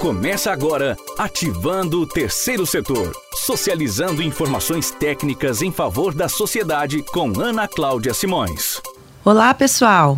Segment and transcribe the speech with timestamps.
[0.00, 7.66] Começa agora ativando o terceiro setor, socializando informações técnicas em favor da sociedade com Ana
[7.66, 8.80] Cláudia Simões.
[9.24, 10.16] Olá, pessoal.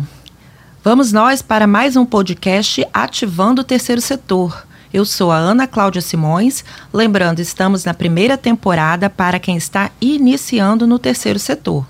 [0.83, 4.67] Vamos nós para mais um podcast Ativando o Terceiro Setor.
[4.93, 6.63] Eu sou a Ana Cláudia Simões.
[6.93, 11.87] Lembrando, estamos na primeira temporada para quem está iniciando no terceiro setor.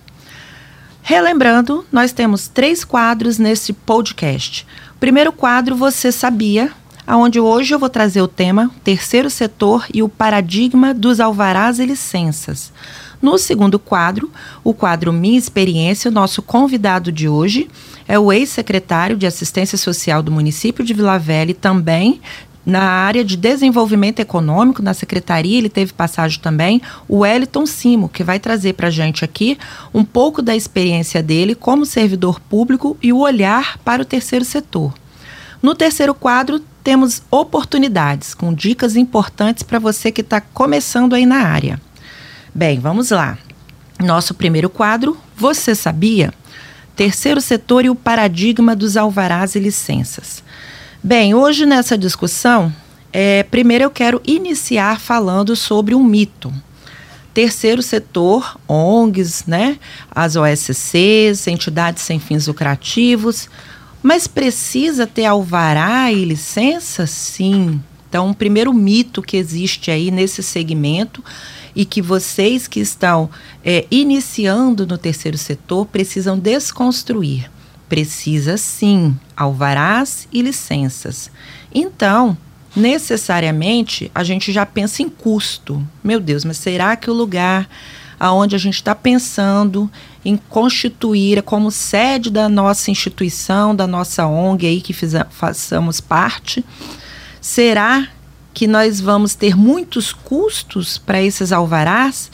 [1.02, 4.66] Relembrando, nós temos três quadros nesse podcast.
[4.98, 6.72] Primeiro quadro, Você Sabia?
[7.08, 11.86] Onde hoje eu vou trazer o tema Terceiro Setor e o Paradigma dos Alvarás e
[11.86, 12.72] Licenças.
[13.22, 14.32] No segundo quadro,
[14.64, 17.70] o quadro Minha Experiência, o nosso convidado de hoje
[18.08, 22.20] é o ex-secretário de Assistência Social do município de Vila Velha e também
[22.66, 28.24] na área de desenvolvimento econômico, na secretaria, ele teve passagem também, o Wellington Simo, que
[28.24, 29.58] vai trazer para a gente aqui
[29.94, 34.94] um pouco da experiência dele como servidor público e o olhar para o terceiro setor.
[35.62, 41.44] No terceiro quadro, temos oportunidades com dicas importantes para você que está começando aí na
[41.44, 41.80] área.
[42.54, 43.38] Bem, vamos lá.
[44.00, 46.34] Nosso primeiro quadro, Você Sabia?
[46.96, 50.44] Terceiro setor e o paradigma dos alvarás e licenças.
[51.04, 52.74] Bem, hoje nessa discussão,
[53.14, 56.52] é, primeiro eu quero iniciar falando sobre um mito.
[57.34, 63.50] Terceiro setor, ONGs, né, as OSCs, entidades sem fins lucrativos,
[64.02, 67.06] mas precisa ter alvará e licença?
[67.06, 67.82] Sim.
[68.10, 71.24] Então, o primeiro mito que existe aí nesse segmento
[71.76, 73.30] e que vocês que estão
[73.64, 77.50] é, iniciando no terceiro setor precisam desconstruir.
[77.88, 81.32] Precisa sim alvarás e licenças.
[81.74, 82.38] Então,
[82.76, 85.86] necessariamente, a gente já pensa em custo.
[86.04, 87.70] Meu Deus, mas será que o lugar
[88.20, 89.90] aonde a gente está pensando
[90.24, 96.64] em constituir como sede da nossa instituição, da nossa ONG aí que fiz, façamos parte,
[97.40, 98.08] será
[98.54, 102.32] que nós vamos ter muitos custos para esses alvarás?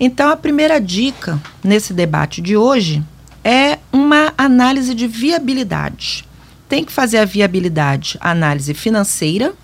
[0.00, 3.02] Então, a primeira dica nesse debate de hoje
[3.44, 6.24] é uma análise de viabilidade.
[6.68, 9.54] Tem que fazer a viabilidade, a análise financeira,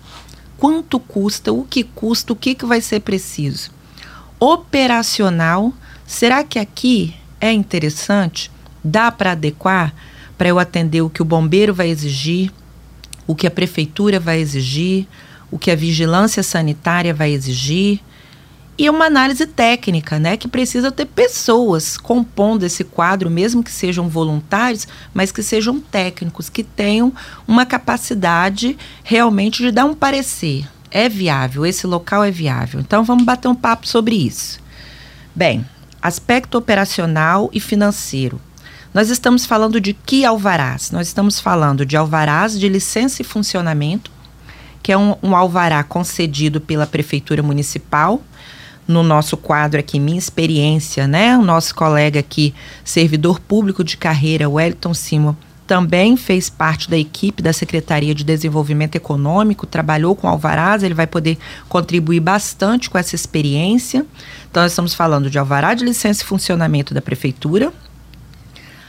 [0.57, 3.75] quanto custa, o que custa, o que, que vai ser preciso
[4.39, 5.73] operacional.
[6.05, 8.51] Será que aqui é interessante?
[8.83, 9.93] Dá para adequar
[10.37, 12.51] para eu atender o que o bombeiro vai exigir,
[13.25, 15.07] o que a prefeitura vai exigir,
[15.49, 18.01] o que a vigilância sanitária vai exigir?
[18.77, 24.09] E uma análise técnica, né, que precisa ter pessoas compondo esse quadro, mesmo que sejam
[24.09, 27.13] voluntários, mas que sejam técnicos, que tenham
[27.47, 32.79] uma capacidade realmente de dar um parecer é viável, esse local é viável.
[32.79, 34.61] Então vamos bater um papo sobre isso.
[35.35, 35.65] Bem,
[36.05, 38.39] aspecto operacional e financeiro.
[38.93, 40.91] Nós estamos falando de que alvarás?
[40.91, 44.11] Nós estamos falando de alvarás de licença e funcionamento,
[44.83, 48.21] que é um, um alvará concedido pela Prefeitura Municipal.
[48.87, 51.35] No nosso quadro aqui, Minha Experiência, né?
[51.35, 55.35] O nosso colega aqui, servidor público de carreira, Wellington Simo,
[55.67, 61.07] também fez parte da equipe da Secretaria de Desenvolvimento Econômico, trabalhou com Alvarás, ele vai
[61.07, 61.37] poder
[61.67, 64.05] contribuir bastante com essa experiência.
[64.49, 67.73] Então, nós estamos falando de Alvará de Licença e Funcionamento da Prefeitura,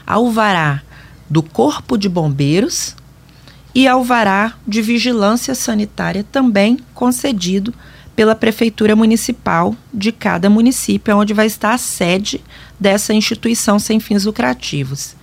[0.05, 0.81] Alvará
[1.29, 2.95] do Corpo de Bombeiros
[3.73, 7.73] e Alvará de Vigilância Sanitária, também concedido
[8.15, 12.43] pela Prefeitura Municipal de cada município, onde vai estar a sede
[12.79, 15.15] dessa instituição sem fins lucrativos.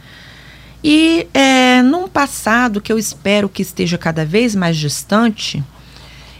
[0.87, 5.65] E é, num passado que eu espero que esteja cada vez mais distante,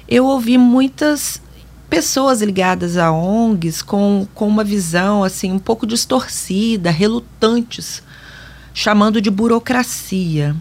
[0.07, 1.41] eu ouvi muitas
[1.89, 8.03] pessoas ligadas a ONGs com, com uma visão assim um pouco distorcida, relutantes,
[8.75, 10.55] chamando de burocracia.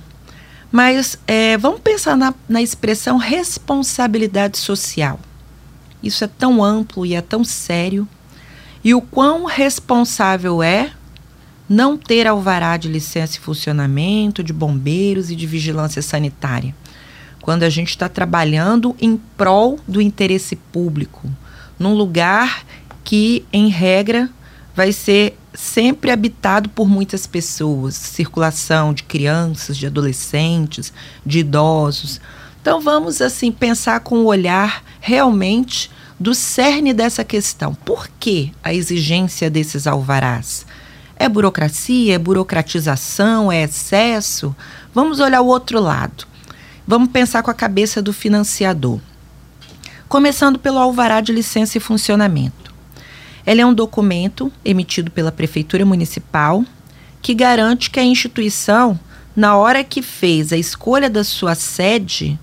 [0.71, 5.19] Mas é, vamos pensar na, na expressão responsabilidade social.
[6.01, 8.07] Isso é tão amplo e é tão sério.
[8.81, 10.93] E o quão responsável é
[11.73, 16.73] não ter alvará de licença e funcionamento, de bombeiros e de vigilância sanitária.
[17.41, 21.29] Quando a gente está trabalhando em prol do interesse público,
[21.79, 22.63] num lugar
[23.03, 24.29] que, em regra,
[24.75, 30.93] vai ser sempre habitado por muitas pessoas circulação de crianças, de adolescentes,
[31.25, 32.21] de idosos.
[32.61, 37.73] Então, vamos assim pensar com o olhar realmente do cerne dessa questão.
[37.73, 40.65] Por que a exigência desses alvarás?
[41.23, 44.53] É burocracia, é burocratização, é excesso?
[44.93, 46.27] Vamos olhar o outro lado.
[46.85, 48.99] Vamos pensar com a cabeça do financiador.
[50.09, 52.73] Começando pelo alvará de licença e funcionamento.
[53.47, 56.65] Ele é um documento emitido pela Prefeitura Municipal
[57.21, 58.99] que garante que a instituição,
[59.33, 62.37] na hora que fez a escolha da sua sede,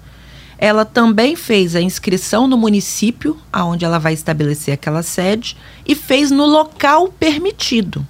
[0.56, 5.54] ela também fez a inscrição no município, aonde ela vai estabelecer aquela sede,
[5.84, 8.06] e fez no local permitido.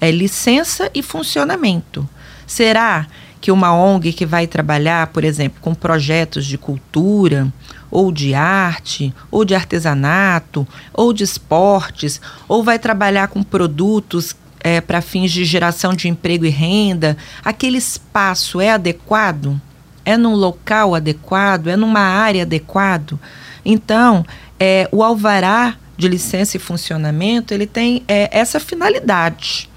[0.00, 2.08] É licença e funcionamento.
[2.46, 3.06] Será
[3.40, 7.52] que uma ONG que vai trabalhar, por exemplo, com projetos de cultura,
[7.90, 14.80] ou de arte, ou de artesanato, ou de esportes, ou vai trabalhar com produtos é,
[14.80, 19.60] para fins de geração de emprego e renda, aquele espaço é adequado?
[20.04, 23.18] é num local adequado, é numa área adequado.
[23.64, 24.24] Então,
[24.58, 29.69] é, o alvará de licença e funcionamento ele tem é, essa finalidade.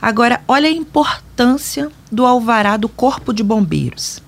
[0.00, 4.22] Agora, olha a importância do alvará do Corpo de Bombeiros.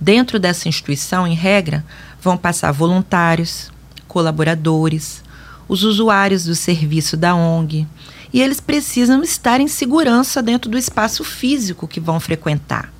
[0.00, 1.84] Dentro dessa instituição, em regra,
[2.20, 3.70] vão passar voluntários,
[4.08, 5.22] colaboradores,
[5.68, 7.86] os usuários do serviço da ONG,
[8.32, 12.92] e eles precisam estar em segurança dentro do espaço físico que vão frequentar.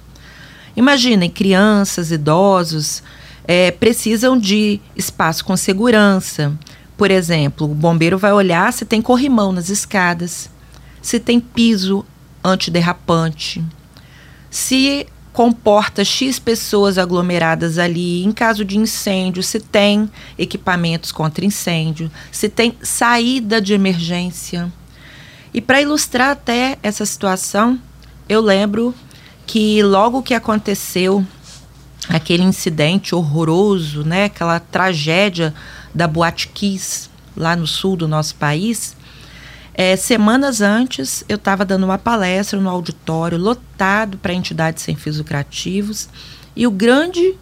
[0.76, 3.02] Imaginem, crianças, idosos
[3.46, 6.52] é, precisam de espaço com segurança.
[6.96, 10.48] Por exemplo, o bombeiro vai olhar se tem corrimão nas escadas,
[11.04, 12.02] se tem piso
[12.42, 13.62] antiderrapante,
[14.50, 22.10] se comporta X pessoas aglomeradas ali, em caso de incêndio, se tem equipamentos contra incêndio,
[22.32, 24.72] se tem saída de emergência.
[25.52, 27.78] E para ilustrar até essa situação,
[28.26, 28.94] eu lembro
[29.46, 31.22] que logo que aconteceu
[32.08, 35.52] aquele incidente horroroso, né, aquela tragédia
[35.94, 38.96] da Boate Kiss lá no sul do nosso país,
[39.74, 45.18] é, semanas antes eu estava dando uma palestra no auditório lotado para entidades sem fins
[45.18, 46.08] lucrativos
[46.54, 47.34] e o grande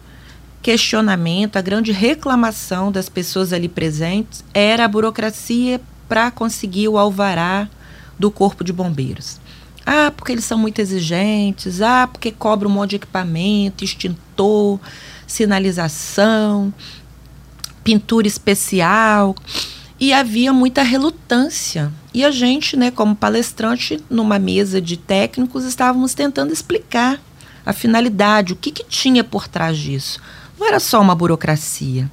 [0.61, 7.67] questionamento, a grande reclamação das pessoas ali presentes era a burocracia para conseguir o alvará
[8.17, 9.39] do Corpo de Bombeiros.
[9.85, 11.81] Ah, porque eles são muito exigentes.
[11.81, 14.79] Ah, porque cobra um monte de equipamento, extintor,
[15.27, 16.73] sinalização,
[17.83, 19.35] pintura especial.
[20.03, 21.89] E havia muita relutância.
[22.13, 27.21] E a gente, né, como palestrante, numa mesa de técnicos, estávamos tentando explicar
[27.65, 30.19] a finalidade, o que, que tinha por trás disso.
[30.59, 32.11] Não era só uma burocracia.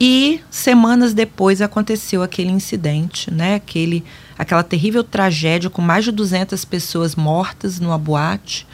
[0.00, 4.02] E semanas depois aconteceu aquele incidente, né, aquele
[4.38, 8.66] aquela terrível tragédia com mais de 200 pessoas mortas numa boate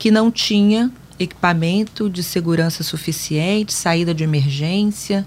[0.00, 5.24] que não tinha equipamento de segurança suficiente, saída de emergência,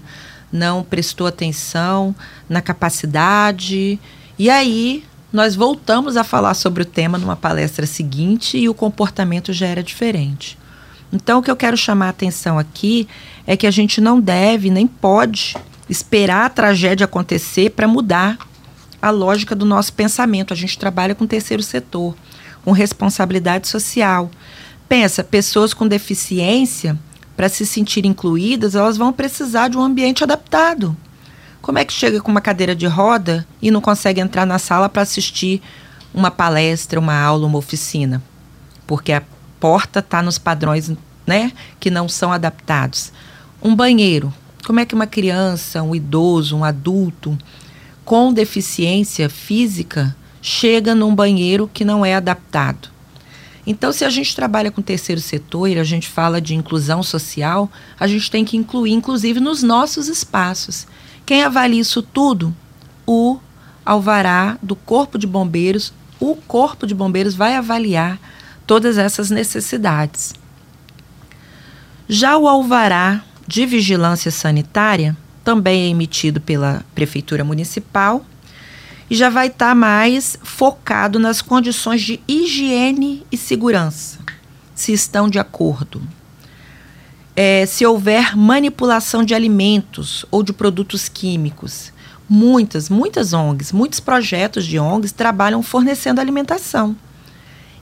[0.52, 2.14] não prestou atenção
[2.48, 3.98] na capacidade.
[4.38, 9.52] E aí nós voltamos a falar sobre o tema numa palestra seguinte e o comportamento
[9.52, 10.58] já era diferente.
[11.12, 13.08] Então, o que eu quero chamar a atenção aqui
[13.46, 15.56] é que a gente não deve nem pode
[15.88, 18.36] esperar a tragédia acontecer para mudar
[19.00, 20.52] a lógica do nosso pensamento.
[20.52, 22.14] A gente trabalha com o terceiro setor,
[22.64, 24.30] com responsabilidade social.
[24.88, 26.98] Pensa, pessoas com deficiência,
[27.38, 30.96] para se sentir incluídas, elas vão precisar de um ambiente adaptado.
[31.62, 34.88] Como é que chega com uma cadeira de roda e não consegue entrar na sala
[34.88, 35.62] para assistir
[36.12, 38.20] uma palestra, uma aula, uma oficina?
[38.88, 39.22] Porque a
[39.60, 40.90] porta está nos padrões
[41.24, 43.12] né, que não são adaptados.
[43.62, 44.34] Um banheiro.
[44.66, 47.38] Como é que uma criança, um idoso, um adulto
[48.04, 52.97] com deficiência física chega num banheiro que não é adaptado.
[53.70, 57.70] Então, se a gente trabalha com terceiro setor e a gente fala de inclusão social,
[58.00, 60.86] a gente tem que incluir, inclusive, nos nossos espaços.
[61.26, 62.56] Quem avalia isso tudo?
[63.06, 63.38] O
[63.84, 65.92] alvará do Corpo de Bombeiros.
[66.18, 68.18] O Corpo de Bombeiros vai avaliar
[68.66, 70.32] todas essas necessidades.
[72.08, 78.24] Já o alvará de vigilância sanitária também é emitido pela Prefeitura Municipal
[79.10, 84.18] e já vai estar tá mais focado nas condições de higiene e segurança,
[84.74, 86.02] se estão de acordo.
[87.34, 91.92] É, se houver manipulação de alimentos ou de produtos químicos.
[92.28, 96.96] Muitas, muitas ONGs, muitos projetos de ONGs trabalham fornecendo alimentação.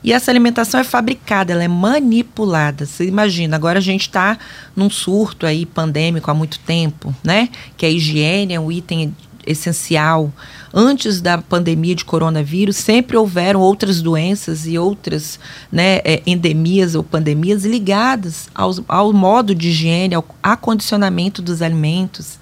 [0.03, 2.85] E essa alimentação é fabricada, ela é manipulada.
[2.85, 4.37] Você imagina, agora a gente está
[4.75, 7.49] num surto aí pandêmico há muito tempo, né?
[7.75, 9.13] Que a higiene é um item
[9.47, 10.31] essencial.
[10.73, 15.39] Antes da pandemia de coronavírus, sempre houveram outras doenças e outras
[15.71, 22.37] né, é, endemias ou pandemias ligadas aos, ao modo de higiene, ao acondicionamento dos alimentos.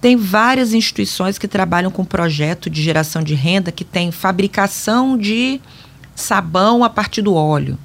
[0.00, 5.60] Tem várias instituições que trabalham com projeto de geração de renda que tem fabricação de
[6.14, 7.76] sabão a partir do óleo,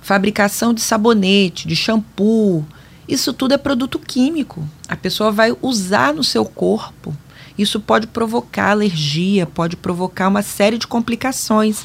[0.00, 2.64] fabricação de sabonete, de shampoo.
[3.08, 4.66] Isso tudo é produto químico.
[4.88, 7.16] A pessoa vai usar no seu corpo.
[7.56, 11.84] Isso pode provocar alergia, pode provocar uma série de complicações.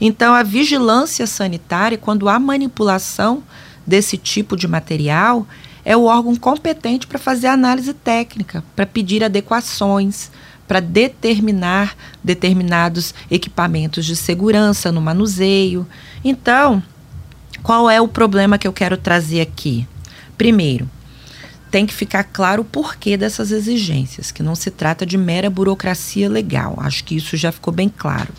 [0.00, 3.42] Então, a vigilância sanitária, quando há manipulação
[3.86, 5.46] desse tipo de material,
[5.84, 10.30] é o órgão competente para fazer análise técnica, para pedir adequações,
[10.66, 15.86] para determinar determinados equipamentos de segurança no manuseio.
[16.24, 16.82] Então,
[17.62, 19.86] qual é o problema que eu quero trazer aqui?
[20.38, 20.88] Primeiro,
[21.70, 26.28] tem que ficar claro o porquê dessas exigências, que não se trata de mera burocracia
[26.28, 26.74] legal.
[26.78, 28.32] Acho que isso já ficou bem claro.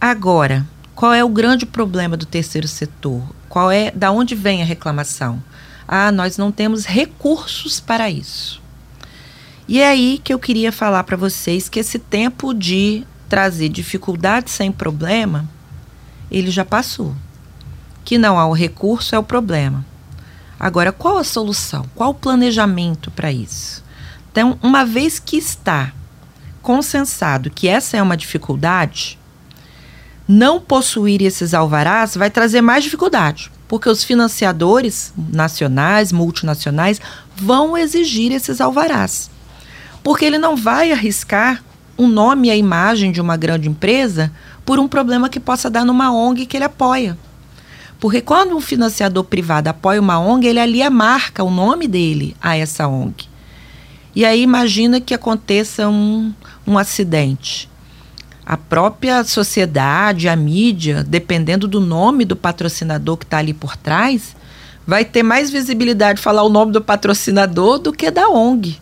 [0.00, 3.22] Agora, qual é o grande problema do terceiro setor?
[3.48, 5.42] Qual é da onde vem a reclamação?
[5.88, 8.60] Ah, nós não temos recursos para isso.
[9.68, 14.50] E é aí que eu queria falar para vocês que esse tempo de trazer dificuldade
[14.50, 15.48] sem problema,
[16.30, 17.14] ele já passou.
[18.04, 19.84] Que não há o recurso é o problema.
[20.58, 21.84] Agora, qual a solução?
[21.94, 23.84] Qual o planejamento para isso?
[24.30, 25.92] Então, uma vez que está
[26.62, 29.18] consensado que essa é uma dificuldade,
[30.26, 37.00] não possuir esses alvarás vai trazer mais dificuldade, porque os financiadores nacionais, multinacionais,
[37.36, 39.30] vão exigir esses alvarás
[40.06, 41.60] porque ele não vai arriscar
[41.96, 44.30] o nome e a imagem de uma grande empresa
[44.64, 47.18] por um problema que possa dar numa ONG que ele apoia.
[47.98, 52.56] Porque quando um financiador privado apoia uma ONG, ele ali marca o nome dele a
[52.56, 53.28] essa ONG.
[54.14, 56.32] E aí imagina que aconteça um,
[56.66, 57.68] um acidente.
[58.44, 64.36] A própria sociedade, a mídia, dependendo do nome do patrocinador que está ali por trás,
[64.86, 68.78] vai ter mais visibilidade falar o nome do patrocinador do que da ONG.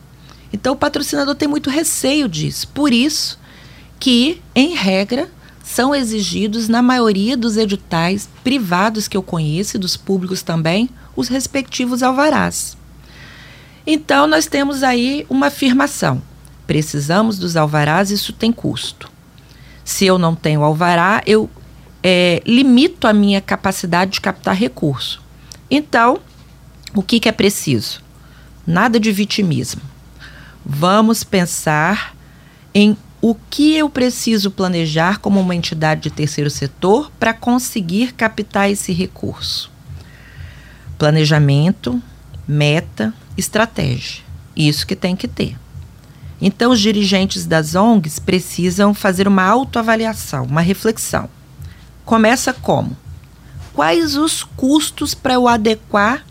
[0.53, 2.69] Então o patrocinador tem muito receio disso.
[2.69, 3.39] Por isso
[3.99, 5.29] que, em regra,
[5.65, 11.27] são exigidos na maioria dos editais privados que eu conheço e dos públicos também, os
[11.29, 12.77] respectivos alvarás.
[13.87, 16.23] Então nós temos aí uma afirmação.
[16.67, 19.11] Precisamos dos alvarás, isso tem custo.
[19.85, 21.51] Se eu não tenho alvará, eu
[22.03, 25.23] é, limito a minha capacidade de captar recurso.
[25.71, 26.21] Então,
[26.95, 28.03] o que, que é preciso?
[28.67, 29.83] Nada de vitimismo
[30.65, 32.17] Vamos pensar
[32.73, 38.71] em o que eu preciso planejar como uma entidade de terceiro setor para conseguir captar
[38.71, 39.73] esse recurso.
[40.99, 42.03] Planejamento,
[42.47, 44.23] meta, estratégia.
[44.55, 45.57] Isso que tem que ter.
[46.39, 51.31] Então, os dirigentes das ONGs precisam fazer uma autoavaliação, uma reflexão.
[52.05, 52.95] Começa como?
[53.73, 56.27] Quais os custos para eu adequar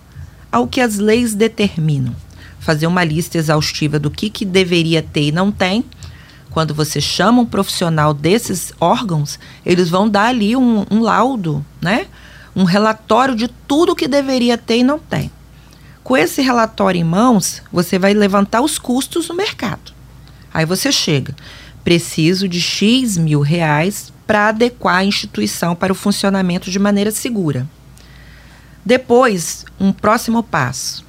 [0.52, 2.16] ao que as leis determinam?
[2.64, 5.84] fazer uma lista exaustiva do que, que deveria ter e não tem.
[6.54, 12.06] Quando você chama um profissional desses órgãos, eles vão dar ali um, um laudo, né?
[12.56, 15.32] Um relatório de tudo que deveria ter e não tem.
[16.04, 19.92] Com esse relatório em mãos, você vai levantar os custos no mercado.
[20.54, 21.36] Aí você chega,
[21.84, 27.68] preciso de X mil reais para adequar a instituição para o funcionamento de maneira segura.
[28.86, 31.04] Depois, um próximo passo.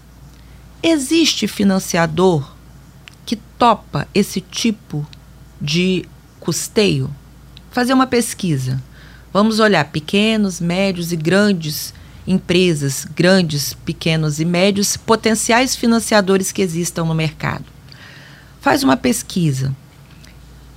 [0.83, 2.51] Existe financiador
[3.27, 5.07] que topa esse tipo
[5.65, 6.05] de
[6.39, 7.11] custeio?
[7.71, 8.81] Fazer uma pesquisa.
[9.33, 11.95] Vamos olhar pequenos, médios e grandes
[12.27, 17.65] empresas, grandes, pequenos e médios potenciais financiadores que existam no mercado.
[18.61, 19.75] Faz uma pesquisa.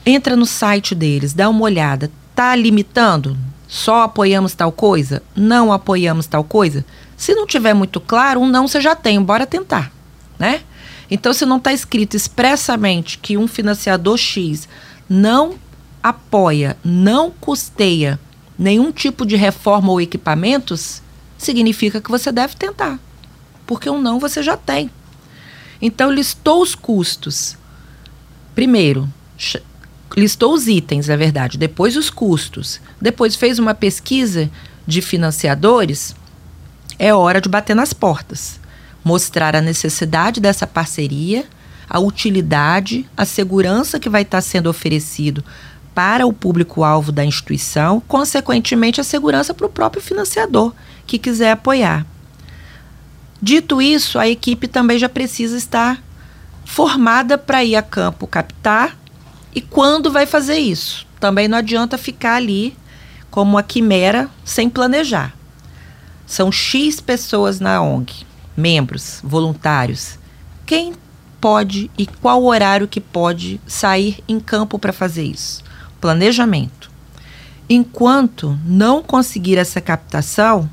[0.06, 2.12] Entra no site deles, dá uma olhada.
[2.36, 3.38] Tá limitando?
[3.68, 5.22] Só apoiamos tal coisa?
[5.36, 6.86] Não apoiamos tal coisa?
[7.16, 9.92] Se não tiver muito claro, um não você já tem, bora tentar
[10.38, 10.62] né?
[11.10, 14.68] Então, se não está escrito expressamente que um financiador X
[15.08, 15.56] não
[16.04, 18.20] apoia, não custeia
[18.60, 21.02] nenhum tipo de reforma ou equipamentos,
[21.38, 23.00] significa que você deve tentar.
[23.66, 24.90] Porque um não você já tem.
[25.82, 27.56] Então, listou os custos.
[28.54, 29.08] Primeiro,
[30.16, 32.82] listou os itens, na verdade, depois os custos.
[33.00, 34.50] Depois fez uma pesquisa
[34.86, 36.16] de financiadores.
[37.00, 38.60] É hora de bater nas portas
[39.08, 41.46] mostrar a necessidade dessa parceria,
[41.90, 45.42] a utilidade, a segurança que vai estar sendo oferecido
[45.96, 50.74] para o público-alvo da instituição, consequentemente, a segurança para o próprio financiador
[51.08, 52.06] que quiser apoiar.
[53.42, 56.04] Dito isso, a equipe também já precisa estar
[56.66, 58.98] formada para ir a campo captar
[59.56, 61.08] e quando vai fazer isso.
[61.18, 62.76] Também não adianta ficar ali
[63.32, 65.34] como uma quimera sem planejar.
[66.26, 68.27] São X pessoas na ONG
[68.58, 70.18] membros, voluntários,
[70.66, 70.94] quem
[71.40, 75.64] pode e qual horário que pode sair em campo para fazer isso?
[76.02, 76.90] Planejamento.
[77.70, 80.68] Enquanto não conseguir essa captação,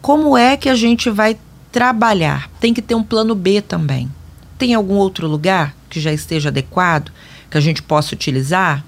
[0.00, 1.36] como é que a gente vai
[1.72, 2.48] trabalhar?
[2.60, 4.08] Tem que ter um plano B também.
[4.56, 7.10] Tem algum outro lugar que já esteja adequado,
[7.50, 8.84] que a gente possa utilizar?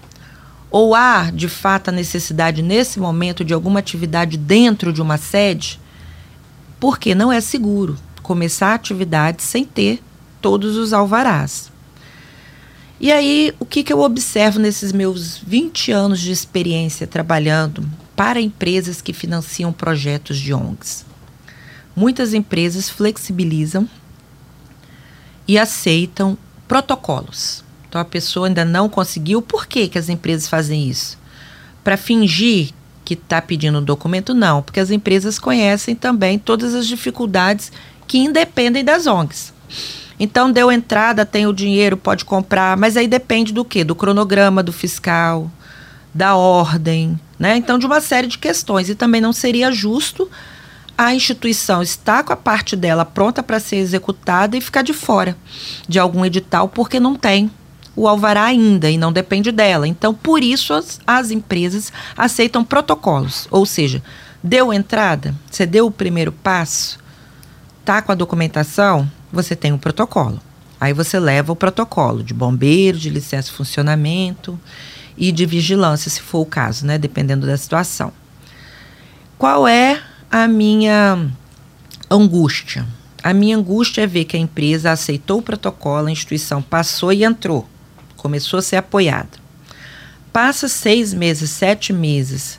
[0.70, 5.80] Ou há, de fato, a necessidade nesse momento de alguma atividade dentro de uma sede?
[6.84, 7.96] porque não é seguro.
[8.24, 10.02] Começar a atividade sem ter
[10.40, 11.70] todos os alvarás.
[12.98, 18.40] E aí, o que, que eu observo nesses meus 20 anos de experiência trabalhando para
[18.40, 21.04] empresas que financiam projetos de ONGs?
[21.94, 23.88] Muitas empresas flexibilizam
[25.46, 27.62] e aceitam protocolos.
[27.88, 29.42] Então a pessoa ainda não conseguiu.
[29.42, 31.18] Por que, que as empresas fazem isso?
[31.84, 32.70] Para fingir
[33.04, 34.32] que está pedindo um documento?
[34.32, 37.70] Não, porque as empresas conhecem também todas as dificuldades
[38.06, 39.52] que independem das ONGs.
[40.18, 43.82] Então deu entrada, tem o dinheiro, pode comprar, mas aí depende do quê?
[43.82, 45.50] Do cronograma do fiscal,
[46.12, 47.56] da ordem, né?
[47.56, 50.30] Então de uma série de questões e também não seria justo
[50.96, 55.36] a instituição estar com a parte dela pronta para ser executada e ficar de fora
[55.88, 57.50] de algum edital porque não tem
[57.96, 59.86] o alvará ainda e não depende dela.
[59.86, 64.02] Então, por isso as, as empresas aceitam protocolos, ou seja,
[64.42, 66.98] deu entrada, você deu o primeiro passo,
[67.84, 70.40] tá com a documentação, você tem um protocolo.
[70.80, 74.58] Aí você leva o protocolo de bombeiro, de licença de funcionamento
[75.16, 78.12] e de vigilância, se for o caso, né, dependendo da situação.
[79.38, 81.30] Qual é a minha
[82.10, 82.86] angústia?
[83.22, 87.24] A minha angústia é ver que a empresa aceitou o protocolo, a instituição passou e
[87.24, 87.68] entrou
[88.24, 89.38] começou a ser apoiada.
[90.32, 92.58] Passa seis meses, sete meses,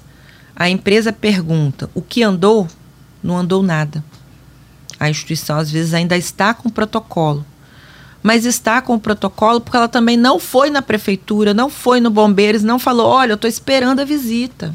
[0.55, 2.67] a empresa pergunta: o que andou?
[3.23, 4.03] Não andou nada.
[4.99, 7.45] A instituição às vezes ainda está com protocolo,
[8.23, 12.09] mas está com o protocolo porque ela também não foi na prefeitura, não foi no
[12.09, 14.73] bombeiros, não falou: olha, eu estou esperando a visita.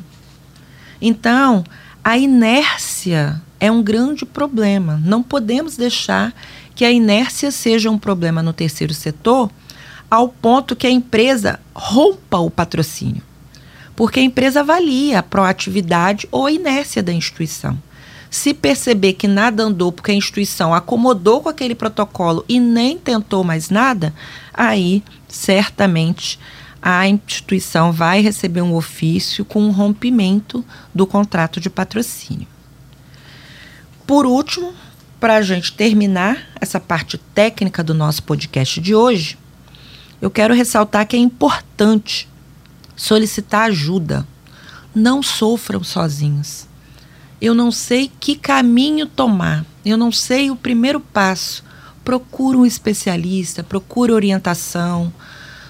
[1.00, 1.64] Então,
[2.04, 5.00] a inércia é um grande problema.
[5.04, 6.34] Não podemos deixar
[6.74, 9.50] que a inércia seja um problema no terceiro setor
[10.10, 13.22] ao ponto que a empresa rompa o patrocínio.
[13.94, 17.78] Porque a empresa avalia a proatividade ou a inércia da instituição.
[18.30, 23.42] Se perceber que nada andou porque a instituição acomodou com aquele protocolo e nem tentou
[23.42, 24.14] mais nada,
[24.54, 26.38] aí certamente
[26.80, 30.64] a instituição vai receber um ofício com um rompimento
[30.94, 32.46] do contrato de patrocínio.
[34.06, 34.72] Por último,
[35.18, 39.36] para a gente terminar essa parte técnica do nosso podcast de hoje,
[40.22, 42.28] eu quero ressaltar que é importante
[42.96, 44.26] solicitar ajuda.
[44.94, 46.69] Não sofram sozinhos.
[47.40, 49.64] Eu não sei que caminho tomar.
[49.84, 51.64] Eu não sei o primeiro passo.
[52.04, 55.12] Procure um especialista, procure orientação.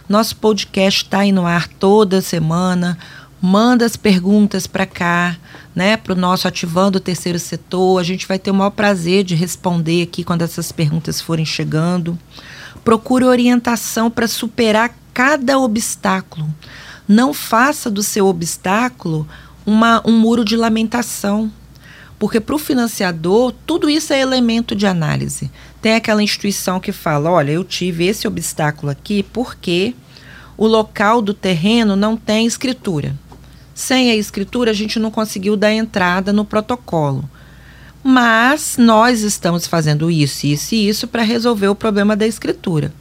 [0.09, 2.99] Nosso podcast está aí no ar toda semana.
[3.41, 5.37] Manda as perguntas para cá,
[5.75, 8.01] né, para o nosso Ativando o Terceiro Setor.
[8.01, 12.19] A gente vai ter o maior prazer de responder aqui quando essas perguntas forem chegando.
[12.85, 16.53] Procure orientação para superar cada obstáculo.
[17.07, 19.27] Não faça do seu obstáculo
[19.65, 21.51] uma, um muro de lamentação.
[22.21, 25.51] Porque para o financiador, tudo isso é elemento de análise.
[25.81, 29.95] Tem aquela instituição que fala: olha, eu tive esse obstáculo aqui porque
[30.55, 33.17] o local do terreno não tem escritura.
[33.75, 37.27] Sem a escritura, a gente não conseguiu dar entrada no protocolo.
[38.05, 42.93] Mas nós estamos fazendo isso, isso e isso para resolver o problema da escritura.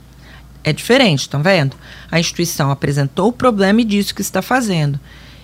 [0.63, 1.75] É diferente, estão vendo?
[2.09, 4.97] A instituição apresentou o problema e disse o que está fazendo.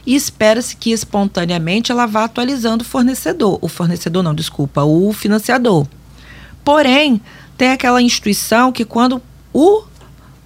[0.06, 3.58] E espera-se que espontaneamente ela vá atualizando o fornecedor.
[3.62, 5.88] O fornecedor, não, desculpa, o financiador.
[6.64, 7.22] Porém,
[7.58, 9.22] tem aquela instituição que quando
[9.54, 9.84] o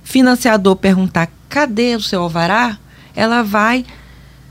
[0.03, 2.77] financiador perguntar cadê o seu alvará,
[3.15, 3.85] ela vai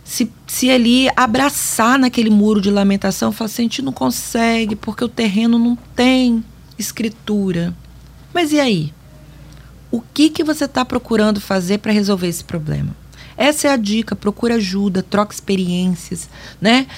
[0.05, 5.05] se, se ele abraçar naquele muro de lamentação, falar assim, a gente não consegue porque
[5.05, 6.43] o terreno não tem
[6.79, 7.75] escritura.
[8.33, 8.93] Mas e aí?
[9.91, 12.97] O que, que você está procurando fazer para resolver esse problema?
[13.39, 16.29] Essa é a dica, procura ajuda, troque experiências,
[16.61, 16.89] né?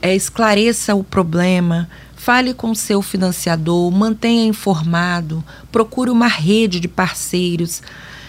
[0.00, 7.82] É, esclareça o problema, fale com seu financiador, mantenha informado, procure uma rede de parceiros.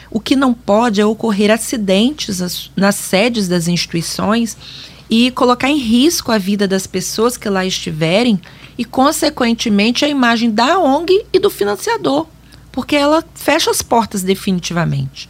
[0.09, 4.57] O que não pode é ocorrer acidentes nas sedes das instituições
[5.09, 8.41] e colocar em risco a vida das pessoas que lá estiverem
[8.77, 12.27] e, consequentemente, a imagem da ONG e do financiador,
[12.69, 15.29] porque ela fecha as portas definitivamente.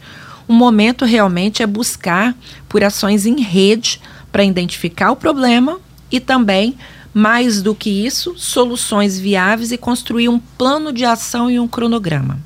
[0.52, 2.36] O momento realmente é buscar
[2.68, 3.98] por ações em rede
[4.30, 6.76] para identificar o problema e também,
[7.14, 12.38] mais do que isso, soluções viáveis e construir um plano de ação e um cronograma.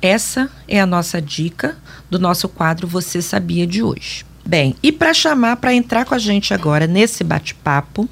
[0.00, 1.76] Essa é a nossa dica
[2.08, 4.24] do nosso quadro Você Sabia de hoje.
[4.42, 8.08] Bem, e para chamar para entrar com a gente agora nesse bate-papo,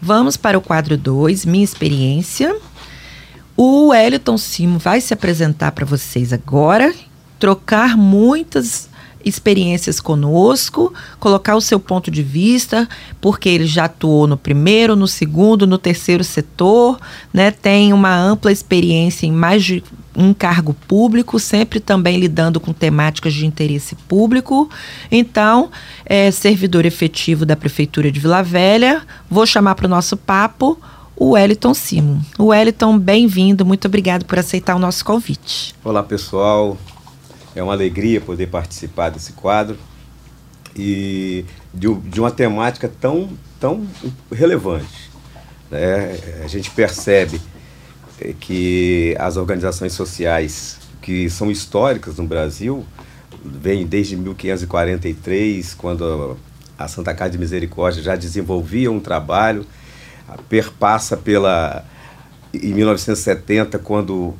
[0.00, 2.56] vamos para o quadro 2, Minha Experiência.
[3.56, 6.94] O Wellington Simo vai se apresentar para vocês agora,
[7.44, 8.88] trocar muitas
[9.22, 12.88] experiências conosco, colocar o seu ponto de vista,
[13.20, 16.98] porque ele já atuou no primeiro, no segundo, no terceiro setor,
[17.34, 17.50] né?
[17.50, 19.84] Tem uma ampla experiência em mais de
[20.16, 24.70] um cargo público, sempre também lidando com temáticas de interesse público.
[25.12, 25.70] Então,
[26.06, 29.02] é servidor efetivo da Prefeitura de Vila Velha.
[29.30, 30.80] Vou chamar para o nosso papo
[31.14, 32.24] o Wellington Simo.
[32.38, 35.74] O Wellington, bem-vindo, muito obrigado por aceitar o nosso convite.
[35.84, 36.78] Olá, pessoal.
[37.54, 39.78] É uma alegria poder participar desse quadro
[40.76, 43.86] e de, de uma temática tão, tão
[44.32, 45.10] relevante.
[45.70, 46.18] Né?
[46.42, 47.40] A gente percebe
[48.40, 52.82] que as organizações sociais que são históricas no Brasil,
[53.44, 56.38] vêm desde 1543, quando
[56.78, 59.66] a Santa Casa de Misericórdia já desenvolvia um trabalho,
[60.48, 61.84] perpassa pela
[62.54, 64.34] em 1970, quando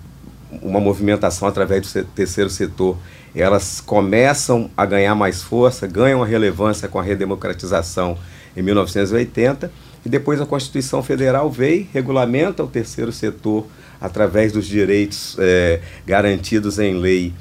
[0.62, 2.96] uma movimentação através do terceiro setor,
[3.34, 8.16] elas começam a ganhar mais força, ganham a relevância com a redemocratização
[8.56, 9.70] em 1980
[10.04, 13.66] e depois a Constituição Federal veio, regulamenta o terceiro setor
[14.00, 17.32] através dos direitos é, garantidos em lei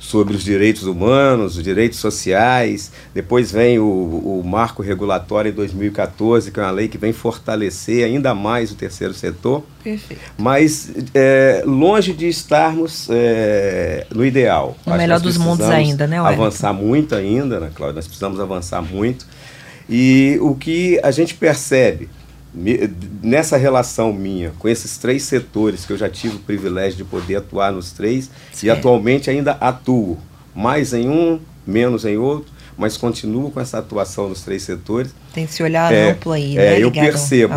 [0.00, 2.90] sobre os direitos humanos, os direitos sociais.
[3.14, 8.04] Depois vem o, o marco regulatório em 2014, que é uma lei que vem fortalecer
[8.04, 9.62] ainda mais o terceiro setor.
[9.84, 10.22] Perfeito.
[10.38, 14.74] Mas é, longe de estarmos é, no ideal.
[14.86, 16.18] O melhor dos mundos ainda, né?
[16.18, 17.96] Avançar muito ainda, né, Cláudia?
[17.96, 19.26] Nós precisamos avançar muito.
[19.88, 22.08] E o que a gente percebe
[22.52, 27.36] nessa relação minha com esses três setores que eu já tive o privilégio de poder
[27.36, 28.66] atuar nos três Sim.
[28.66, 30.18] e atualmente ainda atuo
[30.54, 35.14] mais em um, menos em outro, mas continuo com essa atuação nos três setores.
[35.32, 36.82] Tem esse olhar é, amplo aí, é, né?
[36.82, 37.54] eu percebo.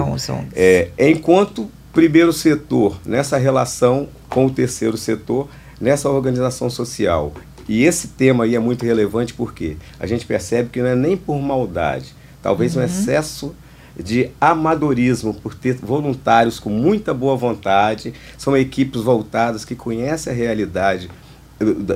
[0.53, 5.49] É, enquanto primeiro setor, nessa relação com o terceiro setor,
[5.81, 7.33] nessa organização social.
[7.67, 11.15] E esse tema aí é muito relevante porque a gente percebe que não é nem
[11.15, 12.81] por maldade, Talvez uhum.
[12.81, 13.55] um excesso
[13.97, 20.35] de amadorismo por ter voluntários com muita boa vontade, são equipes voltadas que conhecem a
[20.35, 21.09] realidade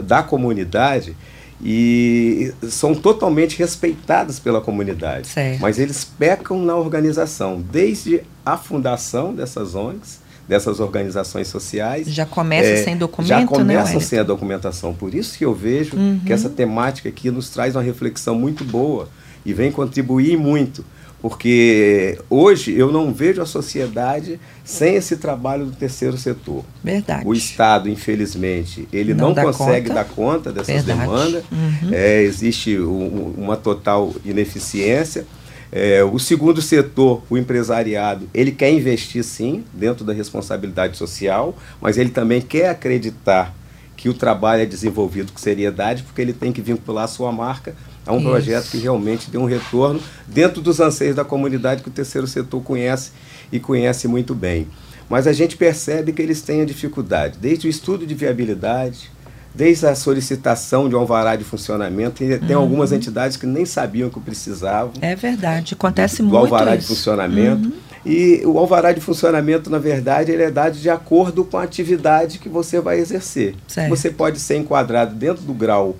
[0.06, 1.16] da comunidade
[1.62, 5.28] e são totalmente respeitadas pela comunidade.
[5.28, 5.60] Certo.
[5.60, 12.08] Mas eles pecam na organização, desde a fundação dessas ONGs, dessas organizações sociais.
[12.08, 14.94] Já começa é, sem documento, Já né, começa né, sem a documentação.
[14.94, 16.22] Por isso que eu vejo uhum.
[16.26, 19.10] que essa temática aqui nos traz uma reflexão muito boa
[19.46, 20.86] e vem contribuir muito,
[21.22, 26.64] porque hoje eu não vejo a sociedade sem esse trabalho do terceiro setor.
[26.84, 27.26] Verdade.
[27.26, 29.94] O Estado, infelizmente, ele não, não consegue conta.
[29.94, 31.00] dar conta dessas Verdade.
[31.00, 31.90] demandas, uhum.
[31.92, 35.26] é, existe um, uma total ineficiência.
[35.72, 41.98] É, o segundo setor, o empresariado, ele quer investir sim, dentro da responsabilidade social, mas
[41.98, 43.54] ele também quer acreditar
[43.98, 47.76] que o trabalho é desenvolvido com seriedade, porque ele tem que vincular a sua marca
[48.08, 48.30] a um Isso.
[48.30, 52.62] projeto que realmente dê um retorno dentro dos anseios da comunidade que o terceiro setor
[52.64, 53.12] conhece
[53.52, 54.68] e conhece muito bem.
[55.10, 59.12] Mas a gente percebe que eles têm a dificuldade, desde o estudo de viabilidade,
[59.54, 62.62] desde a solicitação de um alvará de funcionamento, e tem uhum.
[62.62, 64.94] algumas entidades que nem sabiam que precisavam.
[65.02, 66.34] É verdade, acontece do, muito.
[66.34, 66.88] Do alvará isso.
[66.88, 67.68] de funcionamento.
[67.70, 67.88] Uhum.
[68.06, 72.40] E o alvará de funcionamento, na verdade, ele é dado de acordo com a atividade
[72.40, 73.56] que você vai exercer.
[73.68, 73.90] Certo.
[73.90, 75.98] Você pode ser enquadrado dentro do grau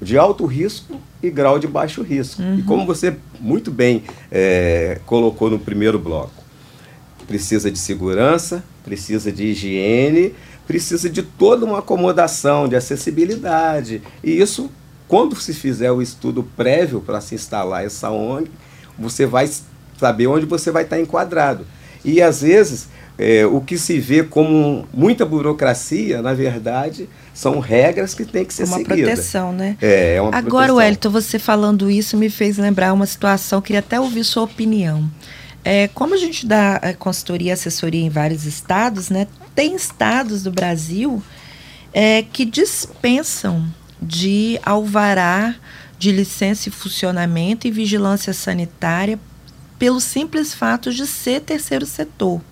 [0.00, 2.42] de alto risco e grau de baixo risco.
[2.42, 2.58] Uhum.
[2.58, 6.44] E como você muito bem é, colocou no primeiro bloco,
[7.26, 10.34] precisa de segurança, precisa de higiene,
[10.66, 14.02] precisa de toda uma acomodação, de acessibilidade.
[14.22, 14.70] E isso,
[15.08, 18.50] quando se fizer o estudo prévio para se instalar essa ONG,
[18.98, 19.48] você vai
[19.98, 21.66] saber onde você vai estar enquadrado.
[22.04, 28.14] E às vezes é, o que se vê como muita burocracia, na verdade, são regras
[28.14, 28.98] que têm que ser uma seguidas.
[28.98, 29.76] Uma proteção, né?
[29.80, 30.76] É, é uma Agora, proteção.
[30.76, 35.10] Wellington, você falando isso me fez lembrar uma situação, queria até ouvir sua opinião.
[35.64, 39.26] É, como a gente dá é, consultoria e assessoria em vários estados, né?
[39.54, 41.22] Tem estados do Brasil
[41.92, 43.66] é, que dispensam
[44.00, 45.56] de alvará
[45.98, 49.18] de licença e funcionamento e vigilância sanitária
[49.78, 52.42] pelo simples fato de ser terceiro setor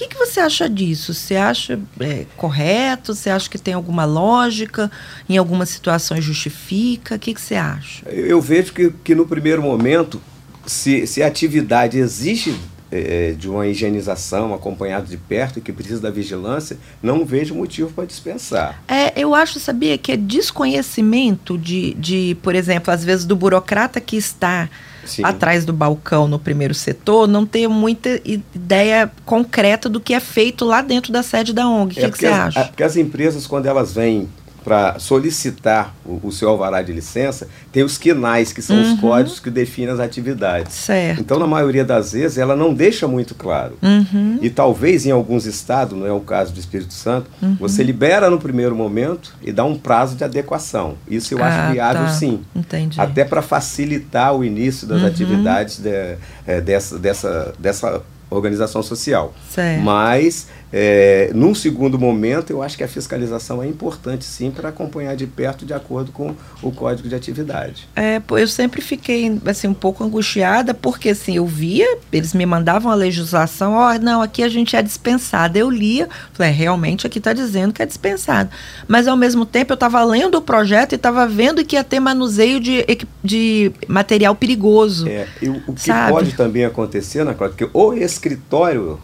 [0.00, 1.12] que, que você acha disso?
[1.12, 3.14] Você acha é, correto?
[3.14, 4.90] Você acha que tem alguma lógica?
[5.28, 7.16] Em algumas situações justifica?
[7.16, 8.08] O que, que você acha?
[8.08, 10.20] Eu vejo que, que no primeiro momento,
[10.64, 12.58] se, se a atividade existe
[12.90, 17.92] é, de uma higienização acompanhada de perto e que precisa da vigilância, não vejo motivo
[17.92, 18.82] para dispensar.
[18.88, 24.00] É, eu acho, sabia, que é desconhecimento de, de, por exemplo, às vezes do burocrata
[24.00, 24.68] que está
[25.04, 25.24] Sim.
[25.24, 30.64] atrás do balcão no primeiro setor não ter muita ideia concreta do que é feito
[30.64, 31.98] lá dentro da sede da ONG.
[31.98, 32.64] O é que, que você as, acha?
[32.66, 34.28] porque as empresas, quando elas vêm
[34.62, 38.94] para solicitar o, o, seu alvará de licença, tem os quinais, que são uhum.
[38.94, 40.74] os códigos que definem as atividades.
[40.74, 41.20] Certo.
[41.20, 43.78] Então, na maioria das vezes, ela não deixa muito claro.
[43.82, 44.38] Uhum.
[44.40, 47.56] E talvez em alguns estados, não é o caso do Espírito Santo, uhum.
[47.58, 50.96] você libera no primeiro momento e dá um prazo de adequação.
[51.08, 52.08] Isso eu acho ah, viável tá.
[52.08, 52.40] sim.
[52.54, 53.00] Entendi.
[53.00, 55.06] Até para facilitar o início das uhum.
[55.06, 59.34] atividades de, é, dessa, dessa, dessa organização social.
[59.50, 59.82] Certo.
[59.82, 65.16] Mas, é, num segundo momento, eu acho que a fiscalização é importante, sim, para acompanhar
[65.16, 67.88] de perto de acordo com o código de atividade.
[67.96, 72.90] É, eu sempre fiquei assim, um pouco angustiada, porque assim, eu via, eles me mandavam
[72.90, 75.58] a legislação, ó, oh, não, aqui a gente é dispensado.
[75.58, 78.50] Eu lia, falei, é, realmente aqui está dizendo que é dispensado.
[78.86, 81.98] Mas, ao mesmo tempo, eu estava lendo o projeto e estava vendo que ia ter
[81.98, 82.84] manuseio de,
[83.22, 85.08] de material perigoso.
[85.08, 86.12] É, e o, o que sabe?
[86.12, 89.00] pode também acontecer, na que ou esse escritório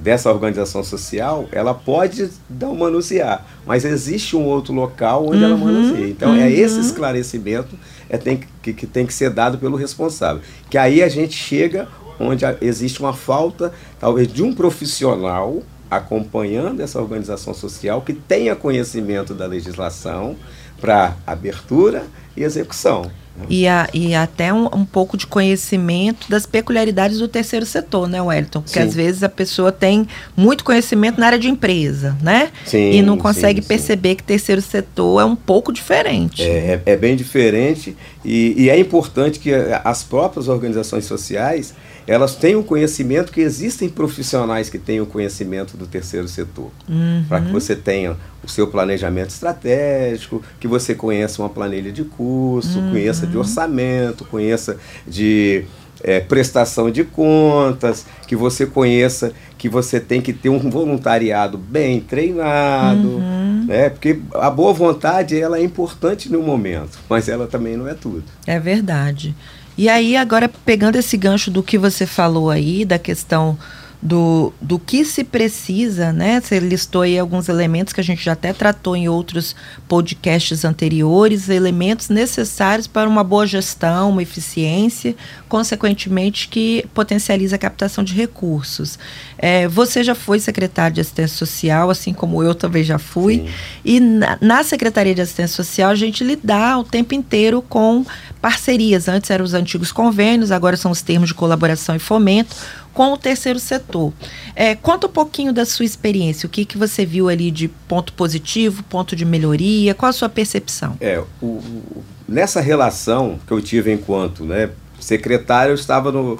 [0.00, 5.56] dessa organização social, ela pode não manusear, mas existe um outro local onde uhum, ela
[5.56, 6.08] manuseia.
[6.08, 6.44] Então, é uhum.
[6.44, 7.76] é esse esclarecimento
[8.08, 10.40] é, tem que, que tem que ser dado pelo responsável.
[10.70, 17.00] Que aí a gente chega onde existe uma falta, talvez, de um profissional acompanhando essa
[17.00, 20.36] organização social que tenha conhecimento da legislação
[20.80, 22.04] para abertura
[22.36, 23.10] e execução
[23.48, 28.20] e, a, e até um, um, pouco de conhecimento das peculiaridades do terceiro setor, né,
[28.20, 28.62] Wellington?
[28.62, 28.86] Porque sim.
[28.86, 32.50] às vezes a pessoa tem muito conhecimento na área de empresa, né?
[32.64, 36.42] Sim, e não consegue sim, perceber que terceiro setor é um pouco diferente.
[36.42, 39.52] É, é, é bem diferente e, e é importante que
[39.84, 41.74] as próprias organizações sociais
[42.08, 46.70] elas têm o conhecimento que existem profissionais que têm o conhecimento do terceiro setor.
[46.88, 47.24] Uhum.
[47.28, 52.78] Para que você tenha o seu planejamento estratégico, que você conheça uma planilha de curso,
[52.78, 52.92] uhum.
[52.92, 55.66] conheça de orçamento, conheça de
[56.02, 62.00] é, prestação de contas, que você conheça que você tem que ter um voluntariado bem
[62.00, 63.64] treinado, uhum.
[63.66, 63.90] né?
[63.90, 68.22] Porque a boa vontade ela é importante no momento, mas ela também não é tudo.
[68.46, 69.34] É verdade.
[69.78, 73.56] E aí, agora, pegando esse gancho do que você falou aí, da questão
[74.00, 76.40] do, do que se precisa, né?
[76.40, 79.56] Você listou aí alguns elementos que a gente já até tratou em outros
[79.88, 85.16] podcasts anteriores, elementos necessários para uma boa gestão, uma eficiência,
[85.48, 88.98] consequentemente que potencializa a captação de recursos.
[89.36, 93.48] É, você já foi secretário de assistência social, assim como eu também já fui, Sim.
[93.84, 98.06] e na, na Secretaria de Assistência Social a gente lidar o tempo inteiro com
[98.40, 99.08] parcerias.
[99.08, 102.54] Antes eram os antigos convênios, agora são os termos de colaboração e fomento
[102.92, 104.12] com o terceiro setor.
[104.54, 108.12] É, conta um pouquinho da sua experiência, o que, que você viu ali de ponto
[108.12, 110.96] positivo, ponto de melhoria, qual a sua percepção?
[111.00, 114.70] É, o, o, nessa relação que eu tive enquanto né,
[115.00, 116.36] secretário, eu estava no,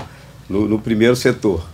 [0.48, 1.64] no, no primeiro setor.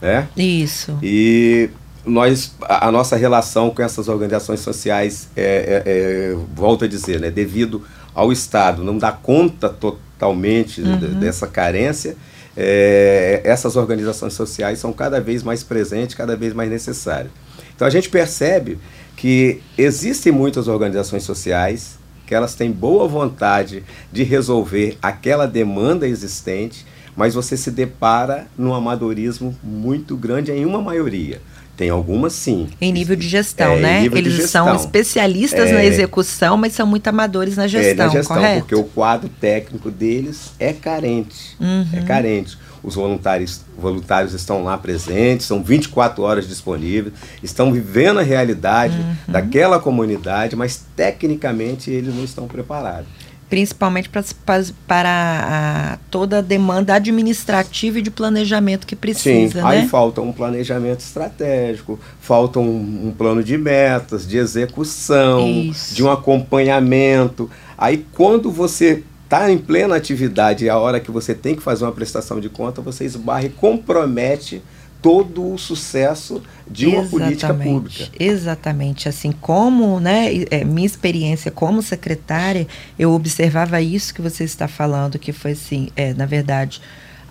[0.00, 0.28] Né?
[0.36, 0.98] Isso.
[1.02, 1.70] E
[2.04, 7.20] nós, a, a, nossa relação com essas organizações sociais, é, é, é, volto a dizer,
[7.20, 11.18] né, devido ao Estado não dar conta totalmente uhum.
[11.18, 12.16] dessa carência,
[12.56, 17.30] é, essas organizações sociais são cada vez mais presentes, cada vez mais necessárias.
[17.74, 18.78] Então a gente percebe
[19.16, 26.86] que existem muitas organizações sociais que elas têm boa vontade de resolver aquela demanda existente,
[27.14, 31.42] mas você se depara num amadorismo muito grande em uma maioria.
[31.76, 32.68] Tem algumas sim.
[32.80, 34.04] Em nível de gestão, é, né?
[34.04, 34.66] Eles gestão.
[34.66, 38.60] são especialistas é, na execução, mas são muito amadores na gestão, é, na gestão, correto?
[38.60, 41.56] Porque o quadro técnico deles é carente.
[41.58, 41.86] Uhum.
[41.92, 42.58] É carente.
[42.82, 49.32] Os voluntários, voluntários estão lá presentes, são 24 horas disponíveis, estão vivendo a realidade uhum.
[49.32, 53.06] daquela comunidade, mas tecnicamente eles não estão preparados
[53.52, 59.52] principalmente pra, pra, para a, toda a demanda administrativa e de planejamento que precisa.
[59.52, 59.62] Sim, né?
[59.62, 65.94] aí falta um planejamento estratégico, falta um, um plano de metas, de execução, Isso.
[65.94, 67.50] de um acompanhamento.
[67.76, 71.84] Aí quando você está em plena atividade e a hora que você tem que fazer
[71.84, 74.62] uma prestação de conta, você esbarra e compromete
[75.02, 78.08] todo o sucesso de uma exatamente, política pública.
[78.18, 79.08] Exatamente.
[79.08, 85.18] Assim como, né, é, minha experiência como secretária, eu observava isso que você está falando,
[85.18, 86.80] que foi assim, é, na verdade,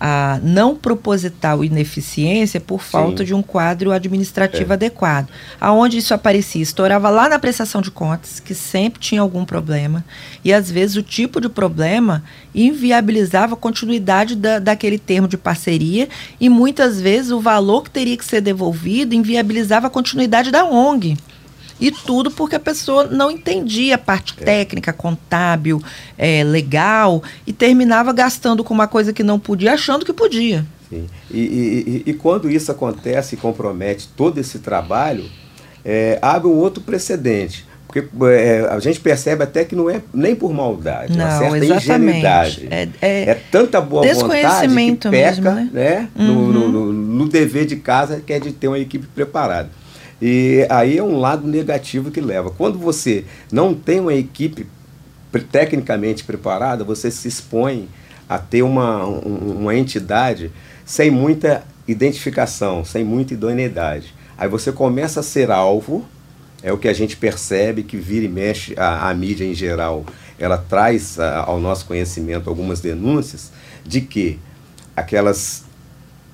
[0.03, 3.25] a não proposital ineficiência por falta Sim.
[3.25, 4.73] de um quadro administrativo é.
[4.73, 5.29] adequado.
[5.59, 6.63] Aonde isso aparecia?
[6.63, 10.03] Estourava lá na prestação de contas, que sempre tinha algum problema,
[10.43, 12.23] e às vezes o tipo de problema
[12.55, 16.09] inviabilizava a continuidade da, daquele termo de parceria,
[16.39, 21.15] e muitas vezes o valor que teria que ser devolvido inviabilizava a continuidade da ONG.
[21.81, 24.43] E tudo porque a pessoa não entendia a parte é.
[24.43, 25.81] técnica, contábil,
[26.17, 30.63] é, legal, e terminava gastando com uma coisa que não podia, achando que podia.
[30.89, 31.07] Sim.
[31.31, 35.25] E, e, e, e quando isso acontece e compromete todo esse trabalho,
[35.83, 37.65] é, abre um outro precedente.
[37.91, 41.57] Porque é, a gente percebe até que não é nem por maldade, não, uma certa
[41.57, 41.89] exatamente.
[41.89, 42.67] ingenuidade.
[42.71, 45.69] É, é, é, tanta boa vontade que peca mesmo, né?
[45.73, 46.09] né?
[46.15, 46.25] Uhum.
[46.25, 49.69] No, no, no, no, dever de casa, que é de ter uma equipe preparada.
[50.21, 52.51] E aí é um lado negativo que leva.
[52.51, 54.67] Quando você não tem uma equipe
[55.51, 57.89] tecnicamente preparada, você se expõe
[58.29, 60.51] a ter uma, uma entidade
[60.85, 64.13] sem muita identificação, sem muita idoneidade.
[64.37, 66.05] Aí você começa a ser alvo
[66.63, 70.05] é o que a gente percebe que vira e mexe a, a mídia em geral.
[70.37, 73.51] Ela traz a, ao nosso conhecimento algumas denúncias
[73.83, 74.39] de que
[74.95, 75.63] aquelas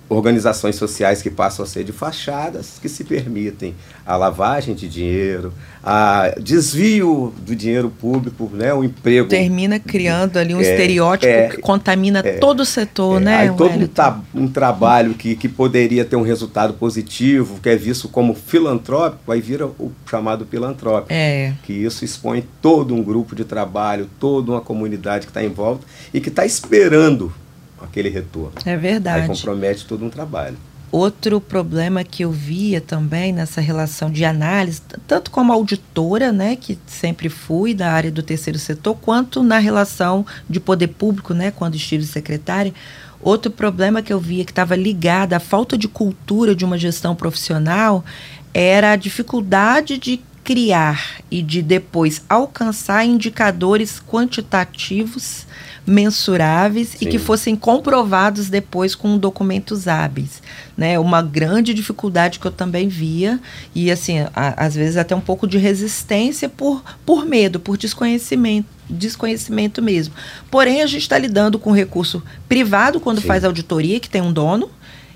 [0.10, 5.54] organizações sociais que passam a ser de fachadas, que se permitem a lavagem de dinheiro,
[5.84, 9.28] a desvio do dinheiro público, né, o emprego.
[9.28, 13.38] Termina criando ali um é, estereótipo é, que contamina é, todo o setor, é, né?
[13.38, 17.76] Aí todo um, tra um, trabalho que, que poderia ter um resultado positivo, que é
[17.76, 21.12] visto como filantrópico, aí vira o chamado pilantrópico.
[21.12, 21.54] É.
[21.63, 25.86] Que isso expõe todo um grupo de trabalho, toda uma comunidade que está em volta
[26.13, 27.34] e que está esperando
[27.82, 28.54] aquele retorno.
[28.66, 29.22] É verdade.
[29.22, 30.58] Aí compromete todo um trabalho.
[30.90, 36.80] Outro problema que eu via também nessa relação de análise, tanto como auditora, né, que
[36.88, 41.76] sempre fui da área do terceiro setor, quanto na relação de poder público, né, quando
[41.76, 42.74] estive secretária,
[43.22, 47.13] outro problema que eu via que estava ligado à falta de cultura de uma gestão
[47.13, 48.06] profissional
[48.54, 55.46] era a dificuldade de criar e de depois alcançar indicadores quantitativos
[55.88, 56.97] mensuráveis Sim.
[57.02, 60.41] e que fossem comprovados depois com documentos hábeis,
[60.76, 61.00] né?
[61.00, 63.39] Uma grande dificuldade que eu também via
[63.73, 68.78] e assim, a, às vezes até um pouco de resistência por, por medo, por desconhecimento
[68.89, 70.13] desconhecimento mesmo.
[70.50, 73.28] Porém, a gente está lidando com recurso privado quando Sim.
[73.28, 74.69] faz auditoria, que tem um dono,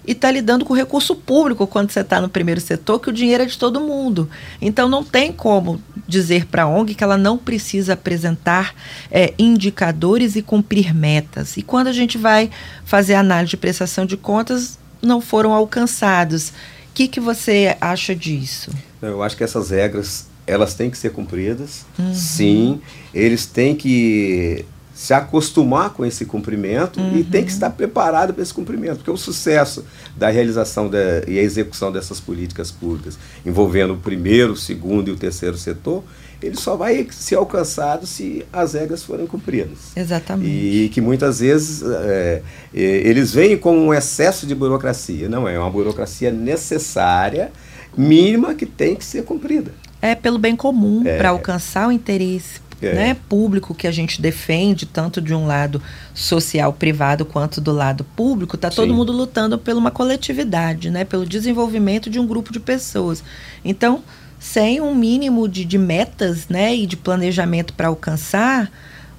[0.05, 3.43] e está lidando com recurso público quando você está no primeiro setor, que o dinheiro
[3.43, 4.29] é de todo mundo.
[4.61, 8.73] Então não tem como dizer para a ONG que ela não precisa apresentar
[9.11, 11.57] é, indicadores e cumprir metas.
[11.57, 12.49] E quando a gente vai
[12.83, 16.49] fazer análise de prestação de contas, não foram alcançados.
[16.49, 18.71] O que, que você acha disso?
[19.01, 21.85] Eu acho que essas regras elas têm que ser cumpridas.
[21.97, 22.13] Uhum.
[22.13, 22.81] Sim,
[23.13, 27.17] eles têm que se acostumar com esse cumprimento uhum.
[27.17, 30.89] e tem que estar preparado para esse cumprimento, porque o sucesso da realização
[31.27, 36.03] e a execução dessas políticas públicas, envolvendo o primeiro, o segundo e o terceiro setor,
[36.41, 39.95] ele só vai ser alcançado se as regras forem cumpridas.
[39.95, 40.49] Exatamente.
[40.49, 42.41] E que muitas vezes é,
[42.73, 45.29] eles veem como um excesso de burocracia.
[45.29, 47.51] Não é, é uma burocracia necessária,
[47.95, 49.71] mínima, que tem que ser cumprida.
[50.01, 51.17] É pelo bem comum, é.
[51.17, 52.93] para alcançar o interesse é.
[52.93, 55.81] né, público que a gente defende, tanto de um lado
[56.13, 61.25] social privado quanto do lado público, está todo mundo lutando por uma coletividade, né, pelo
[61.25, 63.23] desenvolvimento de um grupo de pessoas.
[63.63, 64.03] Então,
[64.39, 68.71] sem um mínimo de, de metas né, e de planejamento para alcançar,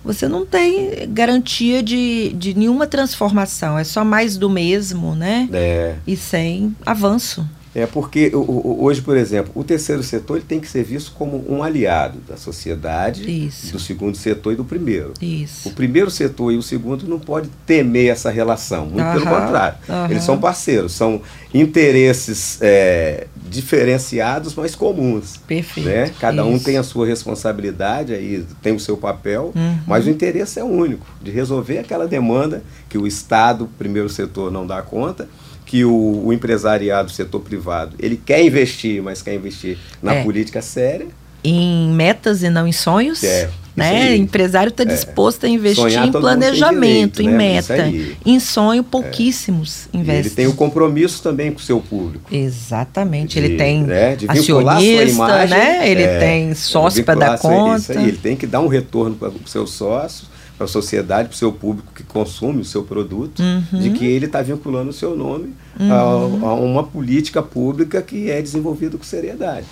[0.05, 3.79] você não tem garantia de, de nenhuma transformação.
[3.79, 5.49] É só mais do mesmo, né?
[5.53, 5.95] É.
[6.07, 7.49] E sem avanço.
[7.75, 11.63] É porque hoje, por exemplo, o terceiro setor ele tem que ser visto como um
[11.63, 13.73] aliado da sociedade, Isso.
[13.73, 15.15] do segundo setor e do primeiro.
[15.23, 15.71] Isso.
[15.71, 19.79] O primeiro setor e o segundo não pode temer essa relação, muito pelo contrário.
[20.11, 21.23] Eles são parceiros, são
[21.55, 25.39] interesses é, diferenciados, mas comuns.
[25.39, 25.89] Perfeito.
[25.89, 26.13] Né?
[26.21, 26.51] Cada Isso.
[26.51, 29.79] um tem a sua responsabilidade, aí tem o seu papel, uhum.
[29.87, 34.67] mas o interesse é único, de resolver aquela demanda que o Estado, primeiro setor, não
[34.67, 35.27] dá conta
[35.73, 40.23] que o, o empresariado, o setor privado, ele quer investir, mas quer investir na é.
[40.23, 41.07] política séria.
[41.43, 43.25] Em metas e não em sonhos.
[43.25, 43.49] É.
[43.75, 44.11] Né?
[44.11, 44.87] O empresário está é.
[44.87, 47.37] disposto a investir Sonhar, em planejamento, direito, em né?
[47.39, 47.91] meta.
[48.27, 49.97] Em sonho, pouquíssimos é.
[49.97, 50.19] investem.
[50.19, 52.29] ele tem o compromisso também com o seu público.
[52.31, 53.41] Exatamente.
[53.41, 54.19] De, ele tem né?
[54.29, 55.91] acionista, imagem, né?
[55.91, 57.95] ele é, tem sócio para dar conta.
[57.95, 60.31] Ele tem que dar um retorno para os seus sócios
[60.63, 63.81] para a sociedade, para o seu público que consome o seu produto, uhum.
[63.81, 65.93] de que ele está vinculando o seu nome uhum.
[65.93, 69.67] a, a, uma política pública que é desenvolvida com seriedade.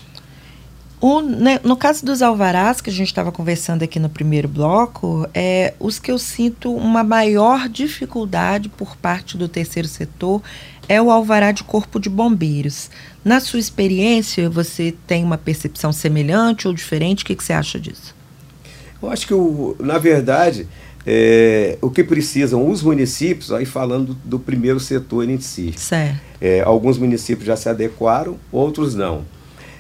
[1.01, 5.27] O, né, no caso dos alvarás, que a gente estava conversando aqui no primeiro bloco,
[5.33, 10.43] é, os que eu sinto uma maior dificuldade por parte do terceiro setor
[10.89, 12.91] é o alvará de corpo de bombeiros.
[13.25, 17.23] Na sua experiência, você tem uma percepção semelhante ou diferente?
[17.23, 18.20] O que, que você acha disso?
[19.03, 20.67] Eu acho que, o, na verdade,
[21.07, 25.73] é, o que precisam os municípios, aí falando do, do primeiro setor em si.
[25.77, 26.21] Certo.
[26.41, 29.25] É, alguns municípios já se adequaram, outros não.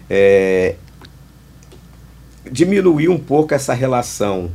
[0.08, 0.76] É,
[2.50, 4.50] diminuir um pouco essa relação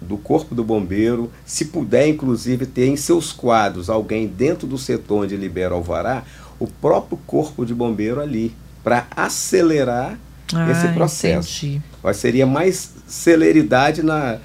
[0.00, 5.24] do corpo do bombeiro, se puder, inclusive, ter em seus quadros alguém dentro do setor
[5.24, 6.24] onde libera o alvará,
[6.58, 10.18] o próprio corpo de bombeiro ali, para acelerar
[10.54, 11.66] ah, esse processo.
[11.66, 11.82] Entendi.
[12.14, 14.38] Seria mais celeridade na,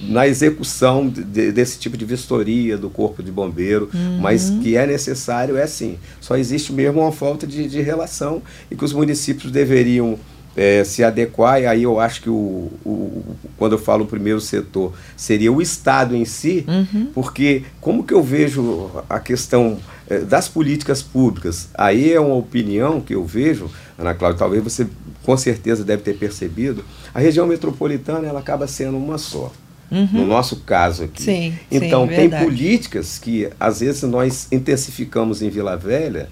[0.00, 4.18] na execução de, desse tipo de vistoria do corpo de bombeiro, uhum.
[4.20, 5.96] mas que é necessário, é sim.
[6.20, 10.18] Só existe mesmo uma falta de, de relação e que os municípios deveriam
[10.56, 14.40] é, se adequar, e aí eu acho que o, o, quando eu falo o primeiro
[14.40, 17.08] setor, seria o Estado em si, uhum.
[17.14, 19.78] porque como que eu vejo a questão
[20.08, 21.68] é, das políticas públicas?
[21.74, 24.86] Aí é uma opinião que eu vejo, Ana Cláudia, talvez você
[25.22, 26.84] com certeza deve ter percebido,
[27.14, 29.52] a região metropolitana ela acaba sendo uma só.
[29.90, 30.08] Uhum.
[30.12, 31.22] No nosso caso aqui.
[31.22, 36.28] Sim, então, sim, tem políticas que às vezes nós intensificamos em Vila Velha,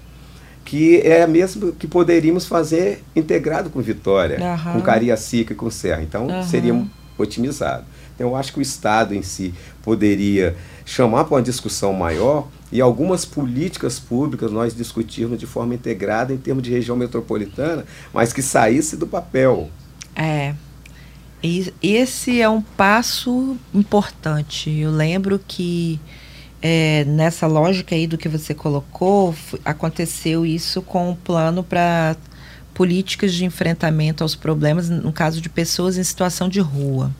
[0.63, 4.73] que é a mesma que poderíamos fazer integrado com Vitória, uhum.
[4.73, 6.01] com Cariacica e com Serra.
[6.01, 6.43] Então, uhum.
[6.43, 6.85] seria
[7.17, 7.83] otimizado.
[8.15, 10.55] Então, eu acho que o Estado em si poderia
[10.85, 16.37] chamar para uma discussão maior e algumas políticas públicas nós discutirmos de forma integrada em
[16.37, 19.69] termos de região metropolitana, mas que saísse do papel.
[20.15, 20.53] É.
[21.41, 24.69] E esse é um passo importante.
[24.69, 25.99] Eu lembro que
[26.61, 29.33] é, nessa lógica aí do que você colocou,
[29.63, 32.17] aconteceu isso com o um plano para
[32.73, 37.11] políticas de enfrentamento aos problemas, no caso de pessoas em situação de rua.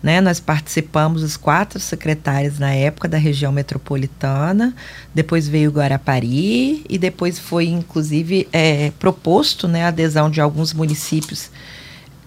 [0.00, 4.72] Né, nós participamos, os quatro secretários na época da região metropolitana,
[5.12, 11.50] depois veio Guarapari e depois foi inclusive é, proposto né, a adesão de alguns municípios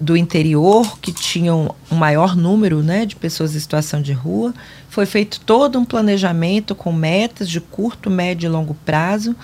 [0.02, 4.52] do interior que tinham um maior número né, de pessoas em situação de rua.
[4.90, 9.36] Foi feito todo um planejamento com metas de curto, médio e longo prazo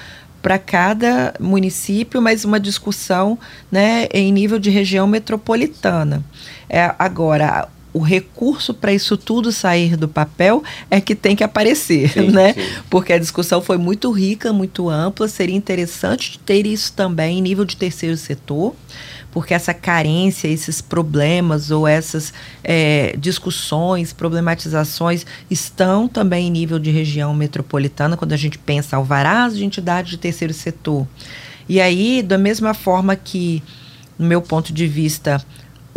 [0.41, 3.37] para cada município, mas uma discussão
[3.71, 6.23] né, em nível de região metropolitana.
[6.67, 12.09] É, agora, o recurso para isso tudo sair do papel é que tem que aparecer,
[12.09, 12.53] sim, né?
[12.53, 12.61] Sim.
[12.89, 15.27] Porque a discussão foi muito rica, muito ampla.
[15.27, 18.75] Seria interessante ter isso também em nível de terceiro setor
[19.37, 22.33] porque essa carência, esses problemas ou essas
[22.63, 29.55] é, discussões, problematizações estão também em nível de região metropolitana, quando a gente pensa alvarás
[29.55, 31.07] de entidade de terceiro setor.
[31.69, 33.61] E aí, da mesma forma que,
[34.17, 35.39] no meu ponto de vista,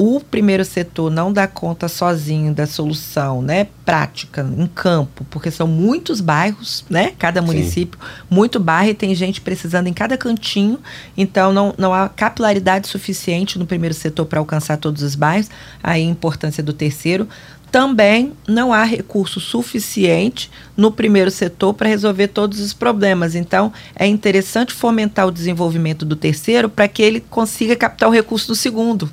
[0.03, 5.67] o primeiro setor não dá conta sozinho da solução, né, prática em campo, porque são
[5.67, 8.07] muitos bairros, né, cada município, Sim.
[8.31, 10.79] muito bairro e tem gente precisando em cada cantinho,
[11.15, 15.51] então não, não há capilaridade suficiente no primeiro setor para alcançar todos os bairros,
[15.83, 17.29] aí a importância do terceiro.
[17.71, 23.37] Também não há recurso suficiente no primeiro setor para resolver todos os problemas.
[23.37, 28.49] Então, é interessante fomentar o desenvolvimento do terceiro para que ele consiga captar o recurso
[28.49, 29.09] do segundo.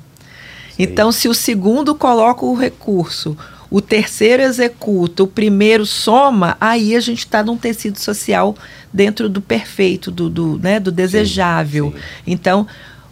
[0.78, 3.36] Então, se o segundo coloca o recurso,
[3.70, 8.54] o terceiro executa, o primeiro soma, aí a gente está num tecido social
[8.92, 11.86] dentro do perfeito, do, do, né, do desejável.
[11.86, 12.04] Sim, sim.
[12.26, 12.66] Então,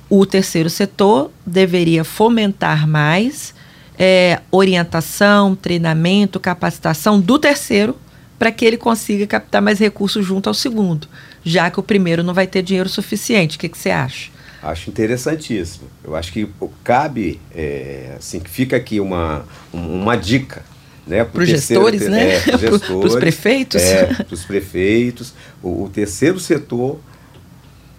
[0.09, 3.55] o terceiro setor deveria fomentar mais
[3.99, 7.97] é, orientação, treinamento, capacitação do terceiro
[8.39, 11.09] para que ele consiga captar mais recursos junto ao segundo,
[11.43, 13.57] já que o primeiro não vai ter dinheiro suficiente.
[13.57, 14.31] O que, que você acha?
[14.67, 15.89] Acho interessantíssimo.
[16.03, 16.49] Eu acho que
[16.83, 20.63] cabe, é, assim, fica aqui uma, uma dica.
[21.07, 22.35] Né, para os gestores, né?
[22.35, 22.41] É,
[22.81, 23.81] para os prefeitos.
[23.81, 25.35] É, para os prefeitos.
[25.63, 26.99] O, o terceiro setor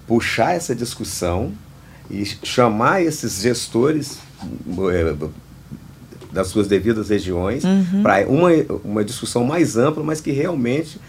[0.05, 1.53] puxar essa discussão
[2.11, 4.19] e chamar esses gestores
[4.91, 5.15] é,
[6.33, 8.03] das suas devidas regiões uhum.
[8.03, 8.49] para uma,
[8.83, 10.99] uma discussão mais ampla, mas que realmente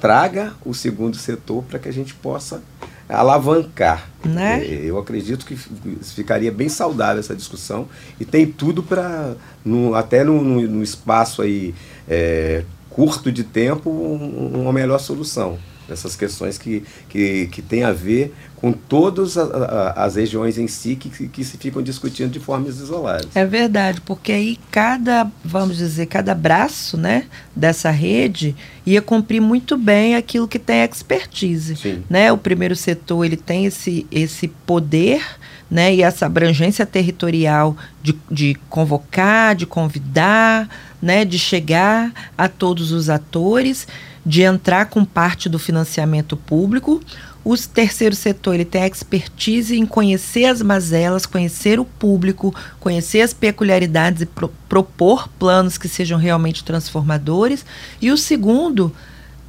[0.00, 2.62] traga o segundo setor para que a gente possa
[3.08, 4.08] alavancar.
[4.24, 4.64] Né?
[4.64, 7.88] É, eu acredito que ficaria bem saudável essa discussão
[8.18, 9.34] e tem tudo para,
[9.96, 11.74] até no, espaço aí,
[12.08, 15.58] é, curto de tempo, um, uma melhor solução
[15.88, 21.28] dessas questões que, que, que tem a ver com todas as regiões em si que,
[21.28, 23.28] que se ficam discutindo de formas isoladas.
[23.34, 28.56] É verdade, porque aí cada, vamos dizer, cada braço né, dessa rede
[28.86, 31.76] ia cumprir muito bem aquilo que tem expertise.
[31.76, 32.02] Sim.
[32.08, 32.32] Né?
[32.32, 35.22] O primeiro setor ele tem esse, esse poder
[35.70, 40.68] né, e essa abrangência territorial de, de convocar, de convidar,
[41.02, 43.86] né, de chegar a todos os atores
[44.24, 47.00] de entrar com parte do financiamento público.
[47.44, 53.20] O terceiro setor ele tem a expertise em conhecer as mazelas, conhecer o público, conhecer
[53.20, 57.66] as peculiaridades e pro, propor planos que sejam realmente transformadores.
[58.00, 58.94] E o segundo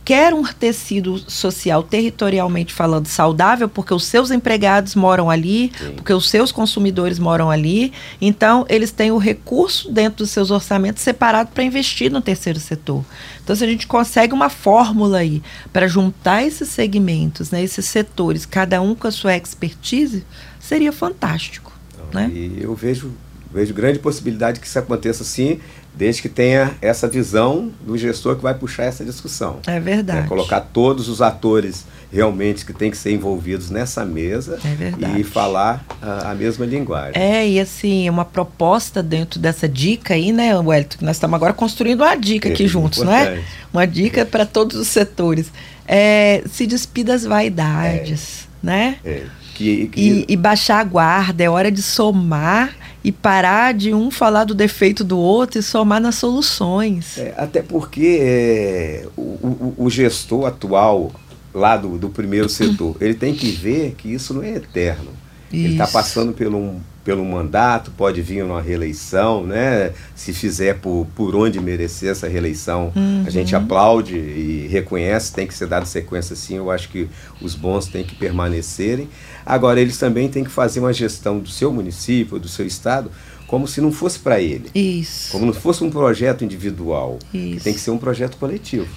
[0.05, 5.93] quer um tecido social territorialmente falando saudável, porque os seus empregados moram ali, Sim.
[5.93, 7.91] porque os seus consumidores moram ali.
[8.21, 13.03] Então, eles têm o recurso dentro dos seus orçamentos separado para investir no terceiro setor.
[13.43, 15.41] Então, se a gente consegue uma fórmula aí
[15.73, 20.23] para juntar esses segmentos, né, esses setores, cada um com a sua expertise,
[20.59, 21.73] seria fantástico.
[22.13, 22.29] né?
[22.31, 23.11] E eu vejo,
[23.55, 25.61] vejo grande possibilidade que isso aconteça sim,
[25.93, 29.59] desde que tenha essa visão do gestor que vai puxar essa discussão.
[29.65, 30.23] É verdade.
[30.23, 30.27] Né?
[30.27, 35.85] Colocar todos os atores realmente que têm que ser envolvidos nessa mesa é e falar
[36.01, 37.13] a, a, mesma linguagem.
[37.15, 41.53] É, e assim, uma proposta dentro dessa dica aí, né, Wellington, que nós estamos agora
[41.53, 43.29] construindo uma dica aqui é, juntos, importante.
[43.29, 43.43] não é?
[43.71, 45.49] Uma dica para todos os setores.
[45.87, 48.65] É, se despida das vaidades, é.
[48.65, 48.97] né?
[49.05, 49.23] É.
[49.53, 50.01] Que, que...
[50.01, 52.75] E, e, baixar a guarda, é hora de somar
[53.05, 57.19] e parar de um falar do defeito do outro e somar nas soluções.
[57.19, 61.11] É, até porque é, o, o, o, gestor atual
[61.53, 65.05] lá do, do primeiro setor, ele tem que ver que isso não é eterno.
[65.05, 65.11] Tá
[65.51, 65.65] isso.
[65.65, 69.93] Ele está passando por um, pelo mandato, pode vir uma reeleição, né?
[70.15, 73.23] Se fizer por, por onde merecer essa reeleição, uhum.
[73.27, 77.07] a gente aplaude e reconhece, tem que ser dado sequência sim, eu acho que
[77.39, 79.07] os bons têm que permanecerem.
[79.45, 83.11] Agora, eles também têm que fazer uma gestão do seu município, do seu estado,
[83.45, 84.71] como se não fosse para ele.
[84.73, 85.31] Isso.
[85.31, 87.19] Como não fosse um projeto individual.
[87.31, 87.63] Isso.
[87.63, 88.87] Tem que ser um projeto coletivo.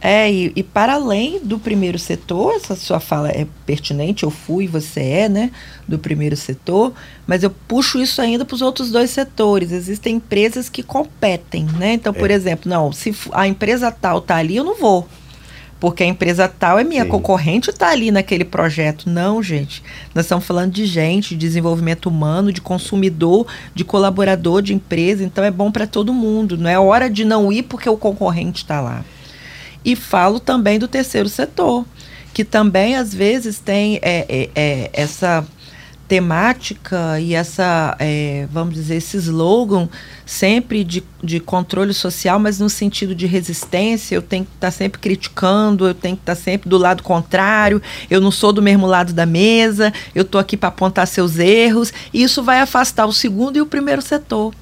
[0.00, 4.68] É, e, e, para além do primeiro setor, essa sua fala é pertinente, eu fui,
[4.68, 5.50] você é, né,
[5.88, 6.92] do primeiro setor,
[7.26, 9.72] mas eu puxo isso ainda para os outros dois setores.
[9.72, 11.94] Existem empresas que competem, né?
[11.94, 12.34] Então, por é.
[12.34, 15.08] exemplo, não, se a empresa tal está ali, eu não vou.
[15.80, 17.10] Porque a empresa tal é minha Sim.
[17.10, 19.08] concorrente está ali naquele projeto.
[19.08, 19.82] Não, gente.
[20.12, 25.22] Nós estamos falando de gente, de desenvolvimento humano, de consumidor, de colaborador de empresa.
[25.22, 26.58] Então é bom para todo mundo.
[26.58, 29.04] Não é hora de não ir porque o concorrente está lá.
[29.84, 31.84] E falo também do terceiro setor,
[32.34, 35.46] que também às vezes tem é, é, é, essa
[36.08, 39.88] temática e essa, é, vamos dizer, esse slogan
[40.24, 44.70] sempre de, de controle social, mas no sentido de resistência, eu tenho que estar tá
[44.70, 48.62] sempre criticando, eu tenho que estar tá sempre do lado contrário, eu não sou do
[48.62, 53.04] mesmo lado da mesa, eu estou aqui para apontar seus erros, e isso vai afastar
[53.04, 54.54] o segundo e o primeiro setor.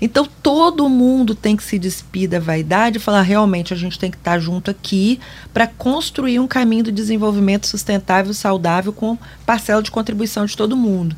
[0.00, 4.10] Então todo mundo tem que se despir da vaidade e falar realmente a gente tem
[4.10, 5.18] que estar junto aqui
[5.52, 11.16] para construir um caminho de desenvolvimento sustentável, saudável com parcela de contribuição de todo mundo.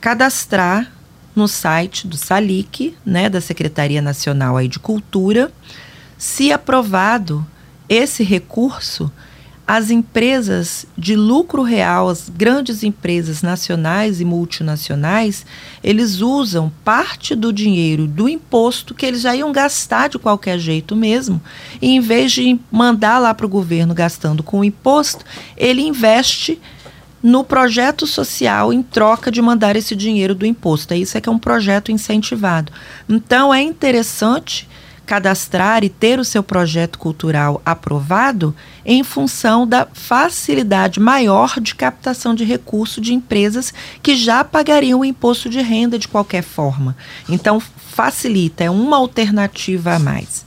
[0.00, 0.92] cadastrar
[1.34, 5.50] no site do SALIC, né, da Secretaria Nacional aí de Cultura.
[6.18, 7.46] Se aprovado
[7.88, 9.10] esse recurso,
[9.72, 15.46] as empresas de lucro real, as grandes empresas nacionais e multinacionais,
[15.82, 20.94] eles usam parte do dinheiro do imposto que eles já iam gastar de qualquer jeito
[20.94, 21.40] mesmo,
[21.80, 25.24] e em vez de mandar lá para o governo gastando com o imposto,
[25.56, 26.60] ele investe
[27.22, 30.92] no projeto social em troca de mandar esse dinheiro do imposto.
[30.92, 32.70] É isso é que é um projeto incentivado.
[33.08, 34.68] Então é interessante
[35.06, 42.34] cadastrar e ter o seu projeto cultural aprovado em função da facilidade maior de captação
[42.34, 43.72] de recurso de empresas
[44.02, 46.96] que já pagariam o imposto de renda de qualquer forma.
[47.28, 50.44] Então, facilita, é uma alternativa a mais.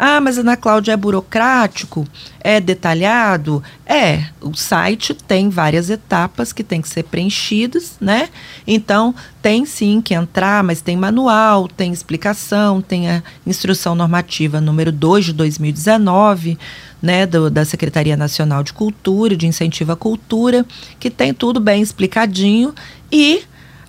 [0.00, 2.06] Ah, mas Ana Cláudia é burocrático?
[2.38, 3.60] É detalhado?
[3.84, 8.28] É, o site tem várias etapas que tem que ser preenchidas, né?
[8.64, 14.92] Então, tem sim que entrar, mas tem manual, tem explicação, tem a instrução normativa número
[14.92, 16.56] 2 de 2019,
[17.02, 20.64] né, do, da Secretaria Nacional de Cultura, de Incentivo à Cultura,
[21.00, 22.72] que tem tudo bem explicadinho
[23.10, 23.42] e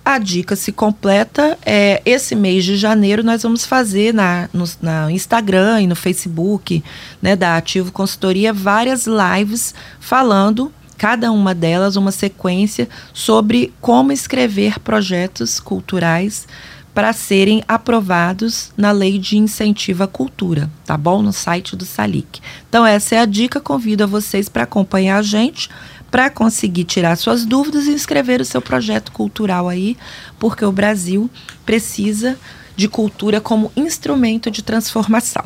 [0.04, 1.58] a dica se completa.
[1.64, 6.82] É, esse mês de janeiro nós vamos fazer na, no na Instagram e no Facebook
[7.20, 14.78] né, da Ativo Consultoria várias lives falando, cada uma delas, uma sequência sobre como escrever
[14.80, 16.46] projetos culturais
[16.94, 21.22] para serem aprovados na Lei de Incentivo à Cultura, tá bom?
[21.22, 22.40] No site do Salic.
[22.68, 23.60] Então, essa é a dica.
[23.60, 25.70] Convido a vocês para acompanhar a gente
[26.10, 29.96] para conseguir tirar suas dúvidas e inscrever o seu projeto cultural aí,
[30.38, 31.30] porque o Brasil
[31.64, 32.38] precisa
[32.76, 35.44] de cultura como instrumento de transformação.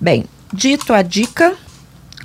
[0.00, 1.54] Bem, dito a dica,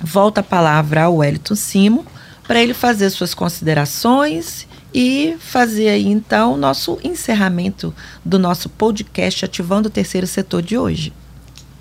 [0.02, 2.06] volta a palavra ao Wellington Simo
[2.46, 9.44] para ele fazer suas considerações e fazer aí então o nosso encerramento do nosso podcast
[9.44, 11.12] Ativando o Terceiro Setor de hoje.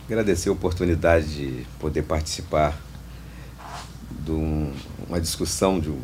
[0.05, 2.77] Agradecer a oportunidade de poder participar
[4.09, 4.73] de um,
[5.07, 5.99] uma discussão de, um,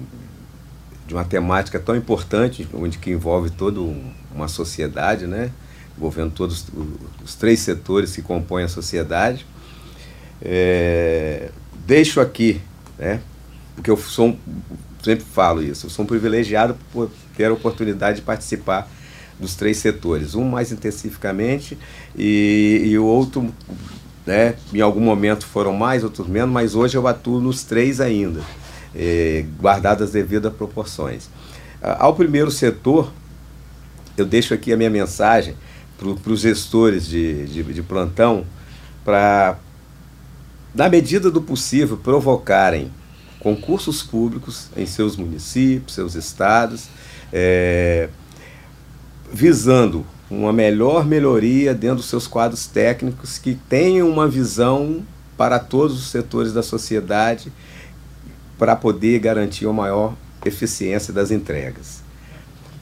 [1.08, 3.80] de uma temática tão importante, onde que envolve toda
[4.34, 5.52] uma sociedade, né?
[5.98, 6.66] envolvendo todos
[7.24, 9.46] os três setores que compõem a sociedade.
[10.42, 11.50] É,
[11.86, 12.60] deixo aqui,
[12.98, 13.22] né?
[13.76, 14.38] porque eu sou,
[15.04, 18.90] sempre falo isso, eu sou um privilegiado por ter a oportunidade de participar
[19.40, 21.78] dos três setores, um mais intensivamente
[22.16, 23.52] e, e o outro
[24.26, 24.56] né?
[24.74, 28.42] Em algum momento foram mais, outros menos, mas hoje eu atuo nos três ainda,
[28.96, 31.30] eh, guardadas as devidas proporções.
[31.82, 33.12] Ao primeiro setor,
[34.18, 35.56] eu deixo aqui a minha mensagem
[35.98, 38.46] para os gestores de, de, de plantão
[39.04, 39.58] para,
[40.74, 42.92] na medida do possível, provocarem
[43.40, 46.88] concursos públicos em seus municípios, seus estados,
[47.32, 48.08] é,
[49.32, 55.04] visando uma melhor melhoria dentro dos seus quadros técnicos que tenham uma visão
[55.36, 57.52] para todos os setores da sociedade
[58.58, 60.14] para poder garantir uma maior
[60.46, 62.02] eficiência das entregas.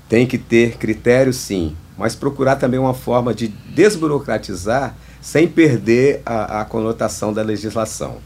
[0.10, 6.62] Tem que ter critérios, sim, mas procurar também uma forma de desburocratizar sem perder a,
[6.62, 8.18] a conotação da legislação.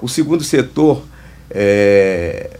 [0.00, 1.04] O segundo setor
[1.50, 2.58] é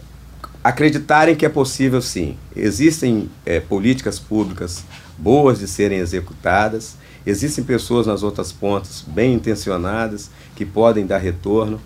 [0.63, 2.37] acreditarem que é possível, sim.
[2.55, 4.83] Existem é, políticas públicas
[5.17, 6.95] boas de serem executadas.
[7.25, 11.79] Existem pessoas nas outras pontas bem intencionadas que podem dar retorno,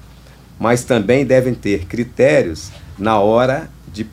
[0.60, 4.08] mas também devem ter critérios na hora de,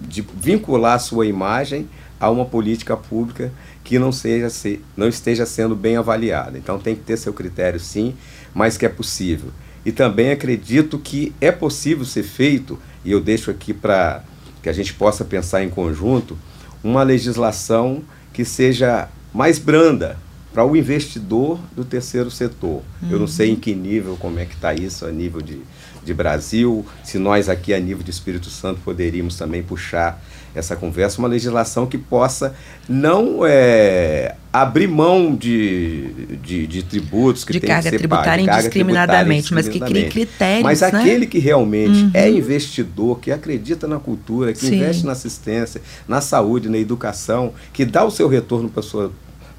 [0.00, 3.52] de vincular sua imagem a uma política pública
[3.84, 6.58] que não, seja, se, não esteja sendo bem avaliada.
[6.58, 8.14] Então tem que ter seu critério sim,
[8.54, 9.50] mas que é possível.
[9.84, 14.24] E também acredito que é possível ser feito, e eu deixo aqui para
[14.60, 16.36] que a gente possa pensar em conjunto,
[16.82, 20.18] uma legislação que seja mais branda
[20.52, 22.82] para o investidor do terceiro setor.
[23.02, 23.10] Uhum.
[23.10, 25.60] Eu não sei em que nível, como é que está isso a nível de,
[26.06, 30.22] de Brasil, se nós aqui a nível de Espírito Santo poderíamos também puxar
[30.54, 32.54] essa conversa, uma legislação que possa
[32.88, 38.42] não é, abrir mão de, de, de tributos que de tem carga que ser tributária
[38.46, 40.62] pago, indiscriminadamente, mas que crie critérios.
[40.62, 40.86] Mas né?
[40.86, 42.10] aquele que realmente uhum.
[42.14, 44.76] é investidor, que acredita na cultura, que Sim.
[44.76, 49.12] investe na assistência, na saúde, na educação, que dá o seu retorno para a sua,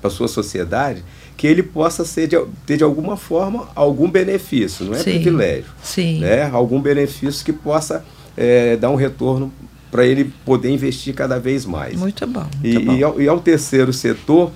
[0.10, 1.04] sua sociedade,
[1.38, 2.35] que ele possa ser de,
[2.65, 5.11] ter de alguma forma algum benefício, não é Sim.
[5.11, 5.71] privilégio.
[5.83, 6.19] Sim.
[6.19, 6.49] Né?
[6.51, 8.03] Algum benefício que possa
[8.35, 9.53] é, dar um retorno
[9.91, 11.97] para ele poder investir cada vez mais.
[11.97, 12.47] Muito bom.
[12.61, 12.93] Muito e, bom.
[12.93, 14.51] E, ao, e ao terceiro setor,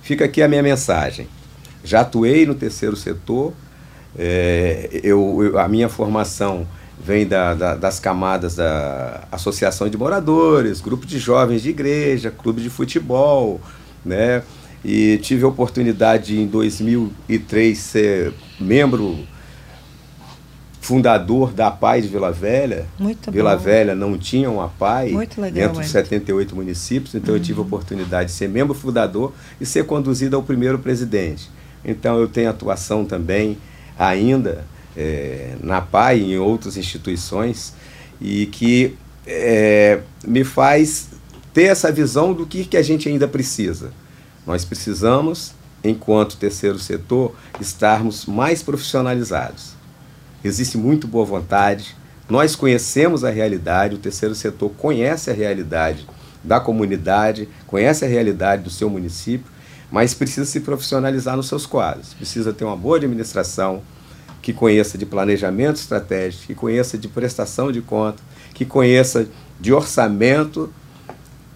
[0.00, 1.26] fica aqui a minha mensagem.
[1.82, 3.52] Já atuei no terceiro setor,
[4.16, 6.66] é, eu, eu, a minha formação
[7.04, 12.62] vem da, da, das camadas da Associação de Moradores, grupo de jovens de igreja, clube
[12.62, 13.60] de futebol,
[14.04, 14.42] né?
[14.84, 19.18] E tive a oportunidade em 2003 ser membro
[20.84, 22.86] fundador da PAI de Vila Velha.
[22.98, 23.62] Muito Vila bom.
[23.62, 27.40] Velha não tinha uma PAI Muito legal, dentro de 78 municípios, então uhum.
[27.40, 27.66] eu tive a uhum.
[27.66, 31.48] oportunidade de ser membro fundador e ser conduzido ao primeiro presidente.
[31.82, 33.56] Então eu tenho atuação também
[33.98, 37.72] ainda é, na PAI e em outras instituições
[38.20, 38.94] e que
[39.26, 41.08] é, me faz
[41.54, 43.90] ter essa visão do que, que a gente ainda precisa.
[44.46, 49.74] Nós precisamos, enquanto terceiro setor, estarmos mais profissionalizados
[50.44, 51.96] existe muito boa vontade.
[52.28, 56.06] Nós conhecemos a realidade, o terceiro setor conhece a realidade
[56.42, 59.50] da comunidade, conhece a realidade do seu município,
[59.90, 62.12] mas precisa se profissionalizar nos seus quadros.
[62.12, 63.82] Precisa ter uma boa administração,
[64.42, 68.22] que conheça de planejamento estratégico, que conheça de prestação de conta,
[68.52, 69.26] que conheça
[69.58, 70.70] de orçamento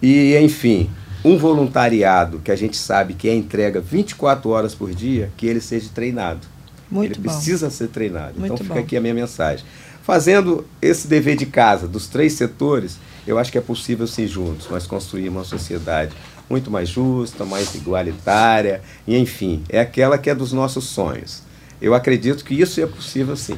[0.01, 0.89] e, enfim,
[1.23, 5.61] um voluntariado que a gente sabe que é entrega 24 horas por dia, que ele
[5.61, 6.47] seja treinado.
[6.89, 7.33] Muito ele bom.
[7.33, 8.39] precisa ser treinado.
[8.39, 8.79] Muito então fica bom.
[8.79, 9.65] aqui a minha mensagem.
[10.01, 12.97] Fazendo esse dever de casa dos três setores,
[13.27, 16.13] eu acho que é possível sim juntos nós construir uma sociedade
[16.49, 21.43] muito mais justa, mais igualitária, e enfim, é aquela que é dos nossos sonhos.
[21.79, 23.57] Eu acredito que isso é possível sim.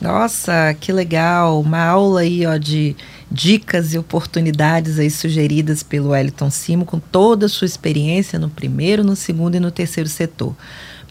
[0.00, 1.60] Nossa, que legal!
[1.60, 2.96] Uma aula aí, ó, de
[3.32, 9.02] dicas e oportunidades aí sugeridas pelo Wellington Simo, com toda a sua experiência no primeiro,
[9.02, 10.54] no segundo e no terceiro setor.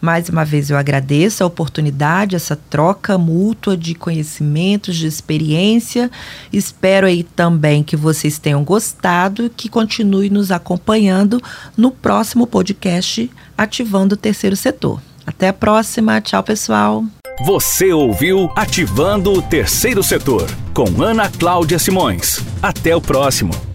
[0.00, 6.10] Mais uma vez eu agradeço a oportunidade, essa troca mútua de conhecimentos, de experiência.
[6.52, 11.40] Espero aí também que vocês tenham gostado e que continue nos acompanhando
[11.76, 15.00] no próximo podcast Ativando o Terceiro Setor.
[15.24, 16.20] Até a próxima.
[16.20, 17.04] Tchau, pessoal.
[17.44, 22.40] Você ouviu Ativando o Terceiro Setor com Ana Cláudia Simões.
[22.62, 23.71] Até o próximo.